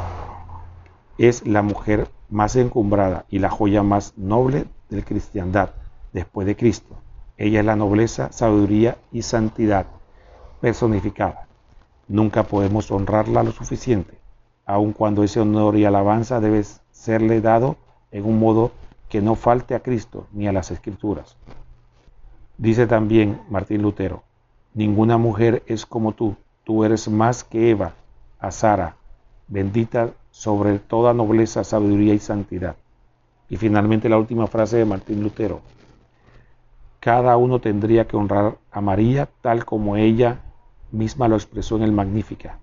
es 1.18 1.46
la 1.48 1.62
mujer 1.62 2.10
más 2.30 2.56
encumbrada 2.56 3.26
y 3.30 3.40
la 3.40 3.50
joya 3.50 3.84
más 3.84 4.18
noble 4.18 4.66
de 4.90 5.04
cristiandad 5.04 5.72
después 6.14 6.48
de 6.48 6.56
Cristo. 6.56 6.96
Ella 7.38 7.60
es 7.60 7.66
la 7.66 7.76
nobleza, 7.76 8.32
sabiduría 8.32 8.98
y 9.12 9.22
santidad 9.22 9.88
personificada. 10.62 11.45
Nunca 12.08 12.44
podemos 12.44 12.92
honrarla 12.92 13.44
lo 13.44 13.52
suficiente, 13.52 14.18
aun 14.66 14.94
cuando 14.94 15.24
ese 15.24 15.40
honor 15.40 15.76
y 15.78 15.86
alabanza 15.86 16.40
debe 16.40 16.64
serle 16.92 17.42
dado 17.42 17.78
en 18.12 18.26
un 18.26 18.40
modo 18.40 18.72
que 19.10 19.22
no 19.22 19.36
falte 19.36 19.76
a 19.76 19.82
Cristo 19.82 20.28
ni 20.32 20.48
a 20.48 20.52
las 20.52 20.72
Escrituras. 20.72 21.36
Dice 22.58 22.88
también 22.88 23.42
Martín 23.50 23.82
Lutero, 23.82 24.24
ninguna 24.74 25.18
mujer 25.18 25.64
es 25.66 25.86
como 25.86 26.14
tú, 26.14 26.36
tú 26.64 26.84
eres 26.84 27.10
más 27.10 27.44
que 27.44 27.72
Eva, 27.72 27.94
a 28.40 28.52
Sara, 28.52 28.96
bendita 29.48 30.12
sobre 30.32 30.80
toda 30.80 31.14
nobleza, 31.14 31.64
sabiduría 31.64 32.14
y 32.14 32.20
santidad. 32.20 32.76
Y 33.50 33.58
finalmente 33.58 34.10
la 34.10 34.18
última 34.18 34.48
frase 34.48 34.78
de 34.78 34.86
Martín 34.86 35.24
Lutero. 35.24 35.62
Cada 37.00 37.38
uno 37.38 37.60
tendría 37.60 38.08
que 38.08 38.18
honrar 38.18 38.58
a 38.72 38.82
María 38.82 39.30
tal 39.42 39.66
como 39.66 39.96
ella 39.96 40.42
misma 40.96 41.28
lo 41.28 41.36
expresó 41.36 41.76
en 41.76 41.84
el 41.84 41.92
Magnífica. 41.92 42.60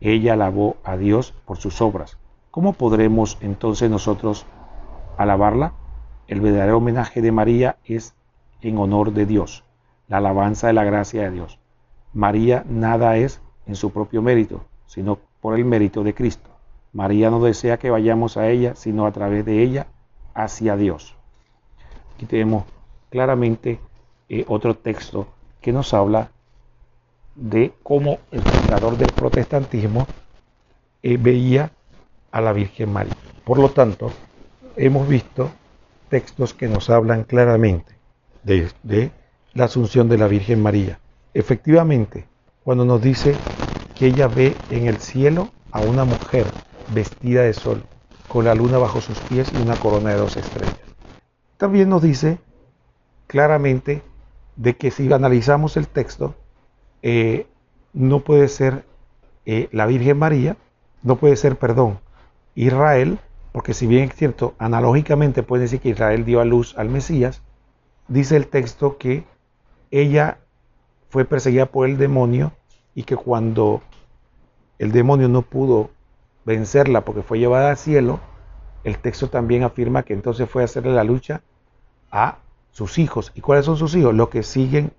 Ella 0.00 0.32
alabó 0.32 0.76
a 0.84 0.96
Dios 0.96 1.32
por 1.44 1.58
sus 1.58 1.80
obras. 1.80 2.18
¿Cómo 2.50 2.72
podremos 2.72 3.38
entonces 3.40 3.90
nosotros 3.90 4.46
alabarla? 5.16 5.72
El 6.26 6.40
verdadero 6.40 6.78
homenaje 6.78 7.20
de 7.22 7.32
María 7.32 7.76
es 7.84 8.14
en 8.62 8.78
honor 8.78 9.12
de 9.12 9.26
Dios, 9.26 9.64
la 10.08 10.18
alabanza 10.18 10.68
de 10.68 10.72
la 10.72 10.84
gracia 10.84 11.22
de 11.22 11.30
Dios. 11.30 11.58
María 12.12 12.64
nada 12.68 13.16
es 13.16 13.40
en 13.66 13.76
su 13.76 13.90
propio 13.90 14.22
mérito, 14.22 14.64
sino 14.86 15.18
por 15.40 15.54
el 15.58 15.64
mérito 15.64 16.02
de 16.02 16.14
Cristo. 16.14 16.50
María 16.92 17.28
no 17.28 17.42
desea 17.42 17.78
que 17.78 17.90
vayamos 17.90 18.36
a 18.36 18.48
ella, 18.48 18.74
sino 18.74 19.04
a 19.06 19.12
través 19.12 19.44
de 19.44 19.62
ella 19.62 19.88
hacia 20.32 20.76
Dios. 20.76 21.16
Aquí 22.14 22.26
tenemos 22.26 22.64
claramente 23.10 23.80
eh, 24.28 24.44
otro 24.48 24.76
texto 24.76 25.26
que 25.60 25.72
nos 25.72 25.92
habla 25.92 26.30
de 27.34 27.72
cómo 27.82 28.18
el 28.30 28.42
fundador 28.42 28.96
del 28.96 29.12
protestantismo 29.12 30.06
eh, 31.02 31.16
veía 31.16 31.72
a 32.30 32.40
la 32.40 32.52
Virgen 32.52 32.92
María. 32.92 33.16
Por 33.44 33.58
lo 33.58 33.70
tanto, 33.70 34.10
hemos 34.76 35.08
visto 35.08 35.50
textos 36.08 36.54
que 36.54 36.68
nos 36.68 36.90
hablan 36.90 37.24
claramente 37.24 37.94
de, 38.42 38.70
de 38.82 39.10
la 39.52 39.64
asunción 39.64 40.08
de 40.08 40.18
la 40.18 40.28
Virgen 40.28 40.62
María. 40.62 40.98
Efectivamente, 41.32 42.26
cuando 42.62 42.84
nos 42.84 43.02
dice 43.02 43.34
que 43.96 44.06
ella 44.06 44.28
ve 44.28 44.56
en 44.70 44.86
el 44.86 44.98
cielo 44.98 45.50
a 45.70 45.80
una 45.80 46.04
mujer 46.04 46.46
vestida 46.92 47.42
de 47.42 47.52
sol, 47.52 47.82
con 48.28 48.44
la 48.44 48.54
luna 48.54 48.78
bajo 48.78 49.00
sus 49.00 49.18
pies 49.20 49.52
y 49.52 49.62
una 49.62 49.76
corona 49.76 50.10
de 50.10 50.16
dos 50.16 50.36
estrellas. 50.36 50.78
También 51.56 51.88
nos 51.88 52.02
dice 52.02 52.38
claramente 53.26 54.02
de 54.56 54.76
que 54.76 54.90
si 54.90 55.12
analizamos 55.12 55.76
el 55.76 55.88
texto, 55.88 56.34
eh, 57.06 57.46
no 57.92 58.20
puede 58.20 58.48
ser 58.48 58.86
eh, 59.44 59.68
la 59.72 59.84
Virgen 59.84 60.18
María, 60.18 60.56
no 61.02 61.16
puede 61.16 61.36
ser, 61.36 61.56
perdón, 61.56 62.00
Israel, 62.54 63.18
porque 63.52 63.74
si 63.74 63.86
bien 63.86 64.08
es 64.08 64.16
cierto, 64.16 64.54
analógicamente 64.58 65.42
puede 65.42 65.64
decir 65.64 65.80
que 65.80 65.90
Israel 65.90 66.24
dio 66.24 66.40
a 66.40 66.46
luz 66.46 66.74
al 66.78 66.88
Mesías, 66.88 67.42
dice 68.08 68.36
el 68.36 68.46
texto 68.46 68.96
que 68.96 69.24
ella 69.90 70.38
fue 71.10 71.26
perseguida 71.26 71.66
por 71.66 71.86
el 71.86 71.98
demonio 71.98 72.52
y 72.94 73.02
que 73.02 73.16
cuando 73.16 73.82
el 74.78 74.90
demonio 74.90 75.28
no 75.28 75.42
pudo 75.42 75.90
vencerla 76.46 77.04
porque 77.04 77.22
fue 77.22 77.38
llevada 77.38 77.68
al 77.68 77.76
cielo, 77.76 78.18
el 78.82 78.96
texto 78.96 79.28
también 79.28 79.62
afirma 79.62 80.04
que 80.04 80.14
entonces 80.14 80.48
fue 80.48 80.62
a 80.62 80.64
hacerle 80.64 80.94
la 80.94 81.04
lucha 81.04 81.42
a 82.10 82.38
sus 82.70 82.98
hijos. 82.98 83.30
¿Y 83.34 83.42
cuáles 83.42 83.66
son 83.66 83.76
sus 83.76 83.94
hijos? 83.94 84.14
Los 84.14 84.30
que 84.30 84.42
siguen 84.42 84.94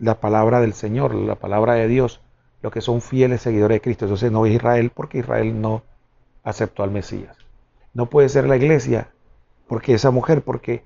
la 0.00 0.18
palabra 0.18 0.60
del 0.60 0.72
Señor, 0.72 1.14
la 1.14 1.36
palabra 1.36 1.74
de 1.74 1.86
Dios, 1.86 2.20
los 2.62 2.72
que 2.72 2.80
son 2.80 3.00
fieles 3.00 3.42
seguidores 3.42 3.76
de 3.76 3.80
Cristo. 3.80 4.06
Entonces 4.06 4.32
no 4.32 4.46
es 4.46 4.54
Israel 4.54 4.90
porque 4.94 5.18
Israel 5.18 5.60
no 5.60 5.82
aceptó 6.42 6.82
al 6.82 6.90
Mesías. 6.90 7.36
No 7.92 8.06
puede 8.06 8.28
ser 8.28 8.48
la 8.48 8.56
iglesia 8.56 9.10
porque 9.68 9.94
esa 9.94 10.10
mujer, 10.10 10.42
porque 10.42 10.82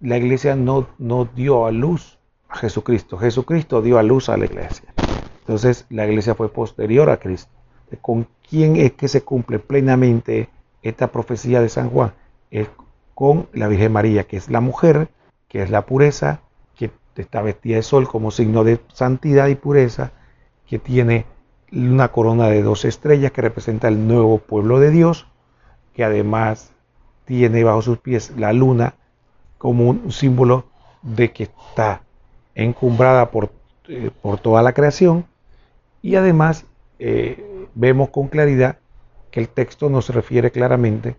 la 0.00 0.16
iglesia 0.16 0.56
no, 0.56 0.86
no 0.98 1.24
dio 1.24 1.66
a 1.66 1.72
luz 1.72 2.18
a 2.48 2.56
Jesucristo. 2.56 3.18
Jesucristo 3.18 3.82
dio 3.82 3.98
a 3.98 4.02
luz 4.02 4.28
a 4.28 4.36
la 4.36 4.46
iglesia. 4.46 4.94
Entonces 5.40 5.86
la 5.90 6.06
iglesia 6.06 6.34
fue 6.34 6.50
posterior 6.50 7.10
a 7.10 7.18
Cristo. 7.18 7.50
¿Con 8.00 8.26
quién 8.48 8.76
es 8.76 8.92
que 8.92 9.08
se 9.08 9.22
cumple 9.22 9.58
plenamente 9.58 10.48
esta 10.82 11.10
profecía 11.10 11.60
de 11.60 11.68
San 11.68 11.90
Juan? 11.90 12.14
Es 12.50 12.68
con 13.14 13.48
la 13.52 13.68
Virgen 13.68 13.92
María, 13.92 14.24
que 14.24 14.36
es 14.36 14.48
la 14.48 14.60
mujer, 14.60 15.08
que 15.48 15.62
es 15.62 15.70
la 15.70 15.84
pureza, 15.84 16.40
está 17.20 17.42
vestida 17.42 17.76
de 17.76 17.82
sol 17.82 18.08
como 18.08 18.30
signo 18.30 18.64
de 18.64 18.80
santidad 18.92 19.48
y 19.48 19.54
pureza, 19.54 20.12
que 20.66 20.78
tiene 20.78 21.26
una 21.70 22.08
corona 22.08 22.46
de 22.46 22.62
dos 22.62 22.86
estrellas 22.86 23.32
que 23.32 23.42
representa 23.42 23.88
el 23.88 24.06
nuevo 24.06 24.38
pueblo 24.38 24.80
de 24.80 24.90
Dios, 24.90 25.26
que 25.94 26.04
además 26.04 26.72
tiene 27.26 27.64
bajo 27.64 27.82
sus 27.82 27.98
pies 27.98 28.32
la 28.36 28.52
luna 28.52 28.94
como 29.58 29.88
un 29.88 30.10
símbolo 30.10 30.66
de 31.02 31.32
que 31.32 31.44
está 31.44 32.02
encumbrada 32.54 33.30
por, 33.30 33.52
eh, 33.88 34.10
por 34.22 34.38
toda 34.38 34.62
la 34.62 34.72
creación. 34.72 35.26
Y 36.00 36.16
además 36.16 36.64
eh, 36.98 37.68
vemos 37.74 38.10
con 38.10 38.28
claridad 38.28 38.78
que 39.30 39.40
el 39.40 39.48
texto 39.48 39.88
nos 39.88 40.08
refiere 40.10 40.50
claramente 40.50 41.16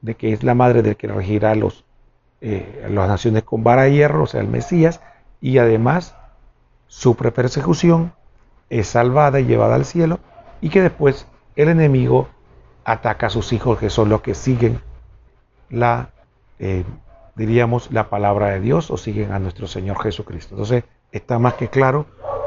de 0.00 0.14
que 0.14 0.32
es 0.32 0.42
la 0.42 0.54
madre 0.54 0.82
del 0.82 0.96
que 0.96 1.06
regirá 1.06 1.54
los, 1.54 1.84
eh, 2.40 2.86
las 2.90 3.08
naciones 3.08 3.44
con 3.44 3.62
vara 3.62 3.88
y 3.88 3.94
hierro, 3.94 4.24
o 4.24 4.26
sea, 4.26 4.40
el 4.40 4.48
Mesías, 4.48 5.00
y 5.42 5.58
además 5.58 6.14
su 6.86 7.16
persecución 7.16 8.14
es 8.70 8.86
salvada 8.86 9.40
y 9.40 9.44
llevada 9.44 9.74
al 9.74 9.84
cielo, 9.84 10.20
y 10.62 10.70
que 10.70 10.80
después 10.80 11.26
el 11.56 11.68
enemigo 11.68 12.28
ataca 12.84 13.26
a 13.26 13.30
sus 13.30 13.52
hijos, 13.52 13.78
que 13.78 13.90
son 13.90 14.08
los 14.08 14.22
que 14.22 14.34
siguen 14.34 14.80
la, 15.68 16.10
eh, 16.58 16.84
diríamos, 17.34 17.90
la 17.90 18.08
palabra 18.08 18.50
de 18.50 18.60
Dios 18.60 18.90
o 18.90 18.96
siguen 18.96 19.32
a 19.32 19.40
nuestro 19.40 19.66
Señor 19.66 20.00
Jesucristo. 20.00 20.54
Entonces, 20.54 20.84
está 21.10 21.38
más 21.38 21.54
que 21.54 21.68
claro 21.68 22.06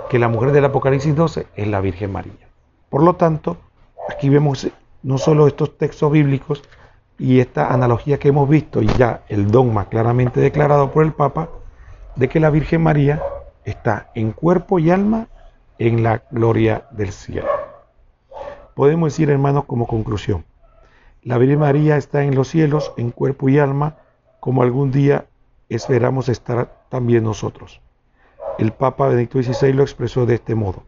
que 0.10 0.18
la 0.18 0.30
mujer 0.30 0.52
del 0.52 0.66
Apocalipsis 0.66 1.16
12 1.16 1.48
es 1.56 1.68
la 1.68 1.82
Virgen 1.82 2.12
María. 2.12 2.48
Por 2.90 3.04
lo 3.04 3.16
tanto, 3.16 3.58
aquí 4.10 4.30
vemos 4.30 4.68
no 5.04 5.18
solo 5.18 5.48
estos 5.48 5.78
textos 5.78 6.12
bíblicos 6.12 6.64
y 7.20 7.40
esta 7.40 7.74
analogía 7.74 8.20
que 8.20 8.30
hemos 8.30 8.48
visto 8.48 8.82
y 8.82 8.88
ya 8.88 9.24
el 9.28 9.52
dogma 9.52 9.90
claramente 9.90 10.40
declarado 10.40 10.92
por 10.92 11.04
el 11.04 11.12
Papa 11.12 11.50
de 12.16 12.30
que 12.30 12.40
la 12.40 12.50
Virgen 12.50 12.82
María 12.82 13.22
está 13.66 14.10
en 14.16 14.32
cuerpo 14.32 14.80
y 14.80 14.90
alma 14.92 15.28
en 15.78 16.04
la 16.04 16.24
gloria 16.32 16.86
del 16.92 17.12
cielo. 17.12 17.48
Podemos 18.74 19.14
decir, 19.14 19.30
hermanos, 19.30 19.66
como 19.66 19.88
conclusión, 19.88 20.46
la 21.24 21.38
Virgen 21.38 21.60
María 21.60 21.98
está 21.98 22.24
en 22.24 22.36
los 22.36 22.50
cielos 22.50 22.94
en 22.98 23.12
cuerpo 23.12 23.50
y 23.50 23.58
alma 23.58 23.96
como 24.40 24.62
algún 24.62 24.92
día 24.92 25.26
esperamos 25.70 26.30
estar 26.30 26.86
también 26.90 27.24
nosotros. 27.24 27.82
El 28.60 28.72
Papa 28.72 29.08
Benedicto 29.08 29.42
XVI 29.42 29.74
lo 29.74 29.84
expresó 29.84 30.26
de 30.26 30.36
este 30.36 30.56
modo. 30.56 30.84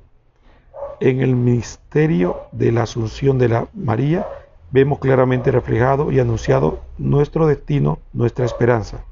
En 1.00 1.22
el 1.22 1.36
misterio 1.36 2.42
de 2.52 2.72
la 2.72 2.84
Asunción 2.84 3.40
de 3.40 3.50
la 3.50 3.68
María 3.74 4.28
vemos 4.72 5.00
claramente 5.00 5.52
reflejado 5.52 6.12
y 6.12 6.20
anunciado 6.20 6.82
nuestro 6.98 7.48
destino, 7.48 8.00
nuestra 8.14 8.46
esperanza. 8.46 9.04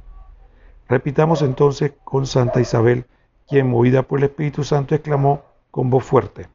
Repitamos 0.87 1.41
entonces 1.41 1.93
con 2.03 2.27
Santa 2.27 2.61
Isabel, 2.61 3.05
quien 3.47 3.69
movida 3.69 4.03
por 4.03 4.19
el 4.19 4.25
Espíritu 4.25 4.63
Santo 4.63 4.95
exclamó 4.95 5.43
con 5.71 5.89
voz 5.89 6.03
fuerte, 6.03 6.47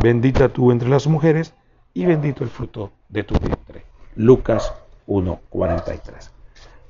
bendita 0.00 0.48
tú 0.48 0.70
entre 0.70 0.88
las 0.88 1.06
mujeres 1.06 1.54
y 1.92 2.06
bendito 2.06 2.44
el 2.44 2.50
fruto 2.50 2.92
de 3.08 3.24
tu 3.24 3.38
vientre. 3.38 3.84
Lucas 4.14 4.72
1.43. 5.06 6.30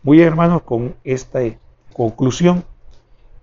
Muy 0.02 0.18
bien, 0.18 0.28
hermanos, 0.28 0.62
con 0.62 0.94
esta 1.02 1.40
conclusión 1.92 2.64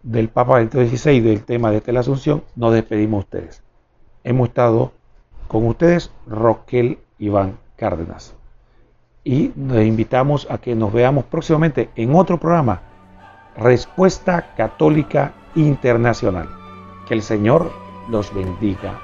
del 0.04 0.30
Papa 0.30 0.56
Benedicto 0.56 0.86
XVI 0.86 1.20
del 1.22 1.44
tema 1.44 1.72
de 1.72 1.92
la 1.92 2.02
Asunción, 2.02 2.44
nos 2.56 2.74
despedimos 2.74 3.26
ustedes. 3.26 3.64
Hemos 4.24 4.50
estado 4.50 4.92
con 5.48 5.68
ustedes 5.68 6.12
Roquel 6.28 7.00
Iván 7.20 7.58
Cárdenas. 7.76 8.36
Y 9.24 9.52
nos 9.56 9.84
invitamos 9.84 10.48
a 10.50 10.58
que 10.58 10.76
nos 10.76 10.92
veamos 10.92 11.26
próximamente 11.26 11.90
en 11.96 12.16
otro 12.16 12.40
programa, 12.40 12.82
Respuesta 13.58 14.54
Católica 14.56 15.34
Internacional. 15.56 16.50
Que 17.08 17.14
el 17.14 17.22
Señor 17.22 17.72
los 18.10 18.34
bendiga 18.34 19.00